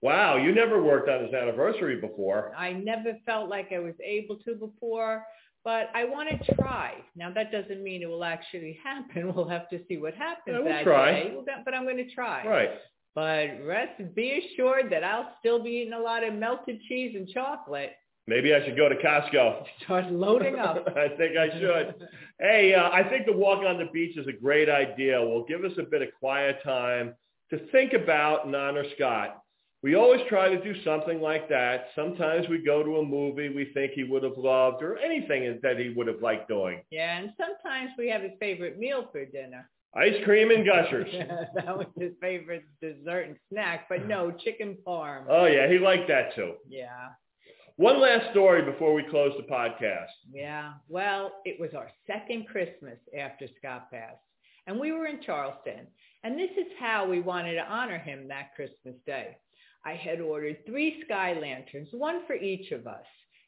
Wow, 0.00 0.36
you 0.36 0.52
never 0.52 0.82
worked 0.82 1.08
on 1.08 1.24
his 1.24 1.34
anniversary 1.34 2.00
before. 2.00 2.52
I 2.56 2.72
never 2.72 3.16
felt 3.26 3.48
like 3.48 3.72
I 3.72 3.78
was 3.78 3.94
able 4.04 4.36
to 4.44 4.54
before, 4.54 5.24
but 5.64 5.90
I 5.94 6.04
want 6.04 6.28
to 6.30 6.54
try. 6.54 6.94
Now, 7.16 7.32
that 7.32 7.52
doesn't 7.52 7.82
mean 7.82 8.02
it 8.02 8.08
will 8.08 8.24
actually 8.24 8.78
happen. 8.84 9.32
We'll 9.34 9.48
have 9.48 9.68
to 9.70 9.80
see 9.88 9.98
what 9.98 10.14
happens 10.14 10.56
Yeah, 10.56 10.58
we'll 10.60 10.72
that 10.72 10.84
try. 10.84 11.12
day, 11.12 11.34
but 11.64 11.74
I'm 11.74 11.84
going 11.84 11.96
to 11.98 12.14
try. 12.14 12.46
Right. 12.46 12.70
But 13.14 13.64
rest, 13.66 14.00
be 14.14 14.40
assured 14.54 14.90
that 14.90 15.04
I'll 15.04 15.34
still 15.38 15.62
be 15.62 15.70
eating 15.70 15.92
a 15.92 15.98
lot 15.98 16.24
of 16.24 16.34
melted 16.34 16.80
cheese 16.88 17.14
and 17.14 17.28
chocolate. 17.28 17.92
Maybe 18.26 18.54
I 18.54 18.64
should 18.64 18.76
go 18.76 18.88
to 18.88 18.94
Costco. 18.94 19.64
Start 19.84 20.10
loading 20.12 20.56
up. 20.56 20.86
I 20.96 21.08
think 21.16 21.36
I 21.36 21.50
should. 21.58 21.94
Hey, 22.40 22.74
uh, 22.74 22.88
I 22.90 23.02
think 23.08 23.26
the 23.26 23.32
walk 23.32 23.64
on 23.64 23.78
the 23.78 23.88
beach 23.92 24.16
is 24.16 24.26
a 24.28 24.32
great 24.32 24.68
idea. 24.70 25.20
Will 25.20 25.44
give 25.44 25.64
us 25.64 25.72
a 25.78 25.82
bit 25.82 26.02
of 26.02 26.08
quiet 26.18 26.58
time 26.64 27.14
to 27.50 27.58
think 27.70 27.92
about 27.92 28.46
and 28.46 28.56
honor 28.56 28.84
Scott. 28.96 29.41
We 29.82 29.96
always 29.96 30.20
try 30.28 30.48
to 30.48 30.62
do 30.62 30.80
something 30.84 31.20
like 31.20 31.48
that. 31.48 31.86
Sometimes 31.96 32.48
we 32.48 32.58
go 32.58 32.84
to 32.84 32.98
a 32.98 33.04
movie 33.04 33.48
we 33.48 33.72
think 33.74 33.92
he 33.92 34.04
would 34.04 34.22
have 34.22 34.36
loved 34.36 34.80
or 34.82 34.96
anything 34.98 35.58
that 35.62 35.78
he 35.78 35.88
would 35.90 36.06
have 36.06 36.22
liked 36.22 36.46
doing. 36.48 36.82
Yeah, 36.90 37.18
and 37.18 37.32
sometimes 37.36 37.90
we 37.98 38.08
have 38.08 38.22
his 38.22 38.32
favorite 38.38 38.78
meal 38.78 39.08
for 39.10 39.24
dinner. 39.24 39.68
Ice 39.94 40.14
cream 40.24 40.50
and 40.52 40.64
gushers. 40.64 41.08
That 41.56 41.76
was 41.76 41.86
his 41.98 42.12
favorite 42.20 42.64
dessert 42.80 43.22
and 43.26 43.36
snack, 43.50 43.88
but 43.88 44.06
no, 44.06 44.30
chicken 44.30 44.78
parm. 44.86 45.24
Oh, 45.28 45.46
yeah, 45.46 45.68
he 45.68 45.78
liked 45.78 46.08
that 46.08 46.34
too. 46.34 46.54
Yeah, 46.68 47.08
One 47.76 48.00
last 48.00 48.30
story 48.30 48.62
before 48.62 48.94
we 48.94 49.02
close 49.10 49.32
the 49.36 49.52
podcast. 49.52 50.06
yeah. 50.32 50.74
Well, 50.88 51.32
it 51.44 51.60
was 51.60 51.70
our 51.76 51.90
second 52.06 52.46
Christmas 52.46 52.98
after 53.18 53.46
Scott 53.58 53.90
passed, 53.90 54.22
and 54.66 54.78
we 54.78 54.92
were 54.92 55.06
in 55.06 55.20
Charleston, 55.22 55.86
and 56.22 56.38
this 56.38 56.52
is 56.56 56.68
how 56.78 57.06
we 57.06 57.20
wanted 57.20 57.54
to 57.54 57.64
honor 57.70 57.98
him 57.98 58.28
that 58.28 58.54
Christmas 58.54 58.94
day. 59.06 59.36
I 59.84 59.94
had 59.94 60.20
ordered 60.20 60.64
three 60.66 61.02
sky 61.04 61.36
lanterns, 61.40 61.88
one 61.92 62.26
for 62.26 62.34
each 62.34 62.70
of 62.70 62.86
us. 62.86 63.04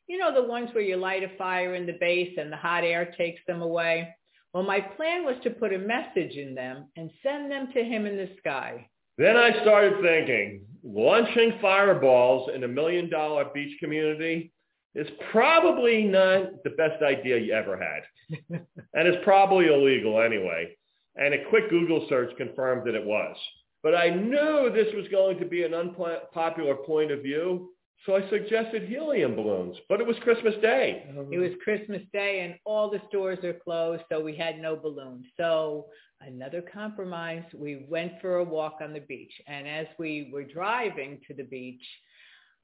You 0.07 0.19
know, 0.19 0.35
the 0.35 0.49
ones 0.49 0.71
where 0.73 0.85
you 0.85 0.97
light 0.97 1.23
a 1.23 1.37
fire 1.39 1.75
in 1.75 1.87
the 1.87 1.97
base 2.01 2.37
and 2.37 2.53
the 2.53 2.57
hot 2.57 2.85
air 2.85 3.15
takes 3.17 3.41
them 3.47 3.63
away? 3.63 4.15
Well, 4.53 4.65
my 4.65 4.81
plan 4.81 5.25
was 5.25 5.37
to 5.43 5.51
put 5.51 5.73
a 5.73 5.79
message 5.79 6.37
in 6.37 6.55
them 6.55 6.89
and 6.97 7.11
send 7.23 7.51
them 7.51 7.73
to 7.73 7.83
him 7.83 8.07
in 8.07 8.17
the 8.17 8.29
sky. 8.39 8.89
Then 9.17 9.37
I 9.37 9.61
started 9.63 10.03
thinking, 10.03 10.63
launching 10.83 11.59
fireballs 11.61 12.51
in 12.55 12.65
a 12.65 12.69
million 12.69 13.09
dollar 13.09 13.47
beach 13.55 13.79
community 13.81 14.53
is 14.95 15.09
probably 15.31 16.05
not 16.05 16.63
the 16.65 16.71
best 16.71 17.03
idea 17.03 17.39
you 17.39 17.53
ever 17.53 17.77
had. 17.77 18.03
and 18.95 19.09
it's 19.09 19.25
probably 19.25 19.67
illegal 19.67 20.21
anyway. 20.21 20.77
And 21.17 21.35
a 21.35 21.49
quick 21.49 21.71
Google 21.71 22.07
search 22.09 22.37
confirmed 22.37 22.87
that 22.87 22.95
it 22.95 23.05
was. 23.05 23.37
But 23.85 23.95
I 23.95 24.09
knew 24.09 24.71
this 24.73 24.93
was 24.95 25.07
going 25.11 25.39
to 25.39 25.45
be 25.45 25.63
an 25.63 25.75
unpopular 25.75 26.75
point 26.75 27.13
of 27.13 27.23
view, 27.23 27.69
so 28.07 28.17
I 28.17 28.27
suggested 28.31 28.89
helium 28.89 29.37
balloons. 29.37 29.77
But 29.91 30.01
it 30.01 30.07
was 30.07 30.17
Christmas 30.23 30.55
Day. 30.63 31.05
It 31.31 31.39
was 31.39 31.53
Christmas 31.63 32.01
Day 32.11 32.41
and 32.41 32.55
all 32.65 32.91
the 32.91 33.03
stores 33.11 33.45
are 33.45 33.53
closed, 33.53 34.03
so 34.11 34.23
we 34.23 34.35
had 34.35 34.59
no 34.59 34.75
balloons. 34.75 35.27
So 35.37 35.89
another 36.23 36.63
compromise, 36.63 37.45
we 37.55 37.85
went 37.87 38.13
for 38.23 38.37
a 38.37 38.45
walk 38.45 38.79
on 38.81 38.95
the 38.95 39.01
beach. 39.01 39.33
And 39.47 39.69
as 39.69 39.87
we 39.99 40.31
were 40.33 40.45
driving 40.45 41.21
to 41.29 41.35
the 41.35 41.45
beach, 41.45 41.85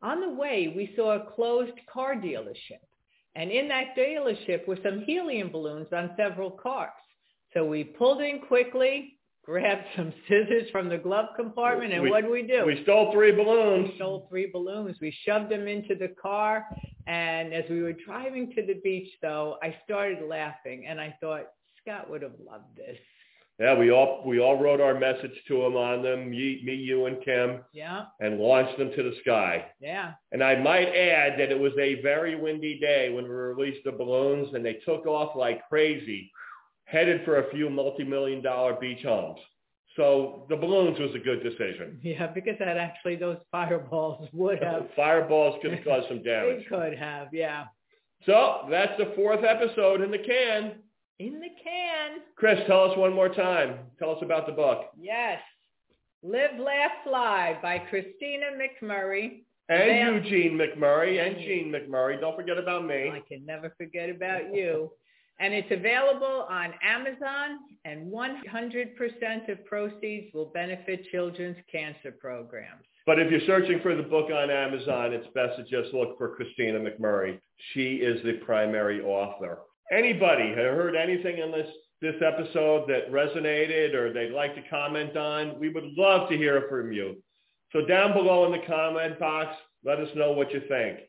on 0.01 0.23
the 0.23 0.31
way, 0.31 0.73
we 0.75 0.95
saw 0.97 1.17
a 1.17 1.31
closed 1.35 1.79
car 1.93 2.15
dealership. 2.15 2.81
And 3.35 3.51
in 3.51 3.69
that 3.69 3.95
dealership 3.95 4.67
were 4.67 4.79
some 4.83 5.03
helium 5.03 5.51
balloons 5.51 5.89
on 5.93 6.13
several 6.17 6.51
cars. 6.51 6.91
So 7.53 7.67
we 7.67 7.85
pulled 7.85 8.23
in 8.23 8.41
quickly, 8.41 9.19
grabbed 9.51 9.85
some 9.97 10.13
scissors 10.29 10.71
from 10.71 10.89
the 10.89 10.97
glove 10.97 11.27
compartment, 11.35 11.93
and 11.93 12.09
what 12.09 12.23
did 12.23 12.31
we 12.31 12.43
do? 12.43 12.65
We 12.65 12.85
stole 12.85 13.11
three 13.13 13.33
balloons. 13.33 13.89
We 13.91 13.97
stole 13.97 14.29
three 14.31 14.47
balloons. 14.47 14.97
We 15.01 15.13
shoved 15.25 15.51
them 15.51 15.67
into 15.67 15.97
the 15.97 16.15
car. 16.23 16.67
And 17.09 17.53
as 17.53 17.65
we 17.69 17.83
were 17.83 17.93
driving 17.93 18.53
to 18.55 18.65
the 18.65 18.75
beach, 18.85 19.09
though, 19.21 19.57
I 19.61 19.75
started 19.85 20.29
laughing. 20.29 20.87
And 20.87 21.01
I 21.01 21.17
thought, 21.21 21.47
Scott 21.83 22.09
would 22.09 22.23
have 22.23 22.39
loved 22.49 22.77
this. 22.77 22.97
Yeah, 23.59 23.77
we 23.77 23.91
all 23.91 24.23
we 24.25 24.39
all 24.39 24.57
wrote 24.57 24.81
our 24.81 24.99
message 24.99 25.35
to 25.49 25.67
him 25.67 25.77
on 25.77 26.03
them, 26.03 26.31
me, 26.31 26.63
me, 26.65 26.75
you, 26.75 27.07
and 27.07 27.23
Kim, 27.23 27.59
Yeah, 27.75 28.05
and 28.21 28.39
launched 28.39 28.79
them 28.79 28.91
to 28.97 29.03
the 29.03 29.13
sky. 29.21 29.67
yeah. 29.81 30.13
And 30.33 30.43
I 30.43 30.55
might 30.57 30.89
add 30.89 31.39
that 31.39 31.51
it 31.51 31.59
was 31.59 31.73
a 31.79 32.01
very 32.01 32.37
windy 32.41 32.79
day 32.79 33.11
when 33.11 33.25
we 33.25 33.31
released 33.31 33.85
the 33.85 33.93
balloons, 33.93 34.55
and 34.55 34.65
they 34.65 34.75
took 34.87 35.07
off 35.07 35.37
like 35.37 35.69
crazy, 35.69 36.31
headed 36.91 37.25
for 37.25 37.39
a 37.39 37.51
few 37.51 37.71
multi-million 37.71 38.43
dollar 38.43 38.75
beach 38.75 39.03
homes. 39.05 39.39
So 39.97 40.47
the 40.49 40.57
balloons 40.57 40.99
was 40.99 41.11
a 41.15 41.19
good 41.19 41.43
decision. 41.43 41.99
Yeah, 42.03 42.29
because 42.29 42.57
that 42.59 42.77
actually, 42.77 43.17
those 43.17 43.39
fireballs 43.51 44.29
would 44.33 44.63
have. 44.63 44.87
Fireballs 44.97 45.59
could 45.63 45.73
have 45.73 45.85
caused 45.85 46.09
some 46.09 46.19
They 46.19 46.31
damage. 46.31 46.67
could 46.69 46.97
have, 46.97 47.29
yeah. 47.33 47.65
So 48.25 48.67
that's 48.71 48.93
the 48.99 49.13
fourth 49.17 49.45
episode 49.45 50.01
in 50.01 50.11
the 50.11 50.19
can. 50.19 50.75
In 51.19 51.41
the 51.41 51.49
can. 51.63 52.21
Chris, 52.37 52.61
tell 52.67 52.85
us 52.91 52.97
one 52.97 53.13
more 53.13 53.29
time. 53.29 53.79
Tell 53.99 54.11
us 54.13 54.19
about 54.23 54.47
the 54.47 54.53
book. 54.53 54.87
Yes. 54.99 55.41
Live, 56.23 56.59
Laugh, 56.59 56.93
Fly 57.05 57.59
by 57.63 57.79
Christina 57.79 58.47
McMurray. 58.59 59.43
And 59.69 59.79
Bam. 59.89 60.15
Eugene 60.25 60.59
McMurray 60.59 61.25
and 61.27 61.37
Gene 61.39 61.73
McMurray. 61.73 62.21
Don't 62.21 62.37
forget 62.37 62.59
about 62.59 62.85
me. 62.87 63.11
I 63.11 63.21
can 63.29 63.45
never 63.47 63.73
forget 63.77 64.09
about 64.11 64.55
you. 64.55 64.91
And 65.41 65.55
it's 65.55 65.71
available 65.71 66.47
on 66.51 66.75
Amazon, 66.85 67.61
and 67.87 68.13
100% 68.13 69.49
of 69.51 69.65
proceeds 69.65 70.35
will 70.35 70.51
benefit 70.53 71.07
children's 71.11 71.57
cancer 71.73 72.13
programs. 72.13 72.85
But 73.07 73.19
if 73.19 73.31
you're 73.31 73.41
searching 73.47 73.81
for 73.83 73.97
the 73.97 74.03
book 74.03 74.31
on 74.31 74.51
Amazon, 74.51 75.15
it's 75.15 75.27
best 75.35 75.57
to 75.57 75.63
just 75.63 75.95
look 75.95 76.19
for 76.19 76.37
Christina 76.37 76.79
McMurray. 76.79 77.41
She 77.73 77.95
is 77.97 78.23
the 78.23 78.35
primary 78.45 79.01
author. 79.01 79.61
Anybody 79.91 80.53
heard 80.53 80.95
anything 80.95 81.39
in 81.39 81.51
this 81.51 81.67
this 82.01 82.15
episode 82.25 82.89
that 82.89 83.11
resonated 83.13 83.95
or 83.95 84.13
they'd 84.13 84.33
like 84.33 84.55
to 84.55 84.63
comment 84.71 85.17
on? 85.17 85.59
We 85.59 85.69
would 85.69 85.85
love 85.97 86.29
to 86.31 86.37
hear 86.37 86.67
from 86.69 86.93
you. 86.93 87.23
So 87.73 87.85
down 87.85 88.13
below 88.13 88.47
in 88.47 88.53
the 88.53 88.67
comment 88.67 89.19
box, 89.19 89.55
let 89.85 89.99
us 89.99 90.09
know 90.17 90.33
what 90.33 90.53
you 90.53 90.63
think. 90.69 91.01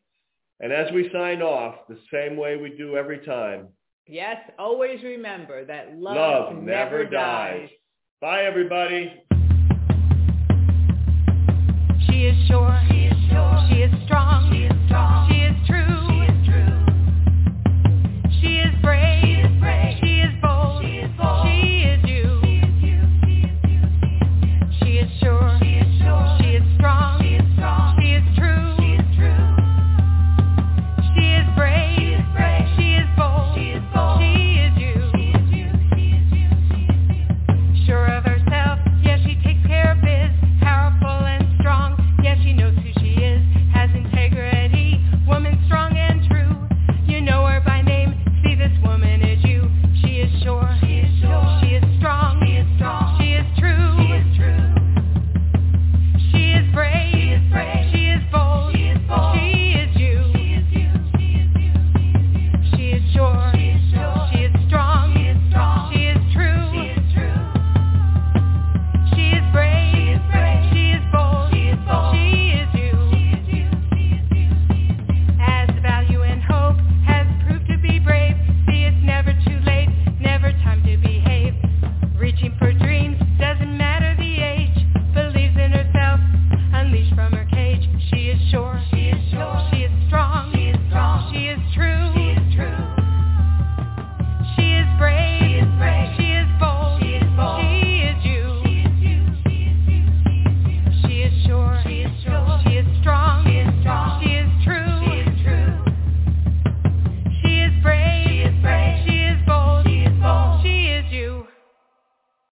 And 0.59 0.71
as 0.71 0.91
we 0.91 1.09
sign 1.11 1.41
off, 1.41 1.87
the 1.87 1.97
same 2.11 2.37
way 2.37 2.57
we 2.57 2.75
do 2.77 2.97
every 2.97 3.19
time, 3.19 3.69
Yes, 4.11 4.35
always 4.59 5.01
remember 5.03 5.63
that 5.63 5.95
love, 5.97 6.51
love 6.53 6.63
never 6.63 7.05
dies. 7.05 7.69
Bye, 8.19 8.43
everybody. 8.43 9.09
She 12.09 12.25
is 12.25 12.35
sure. 12.45 12.77
She 12.89 13.05
is 13.05 13.17
sure. 13.29 13.67
She 13.69 13.75
is 13.83 14.01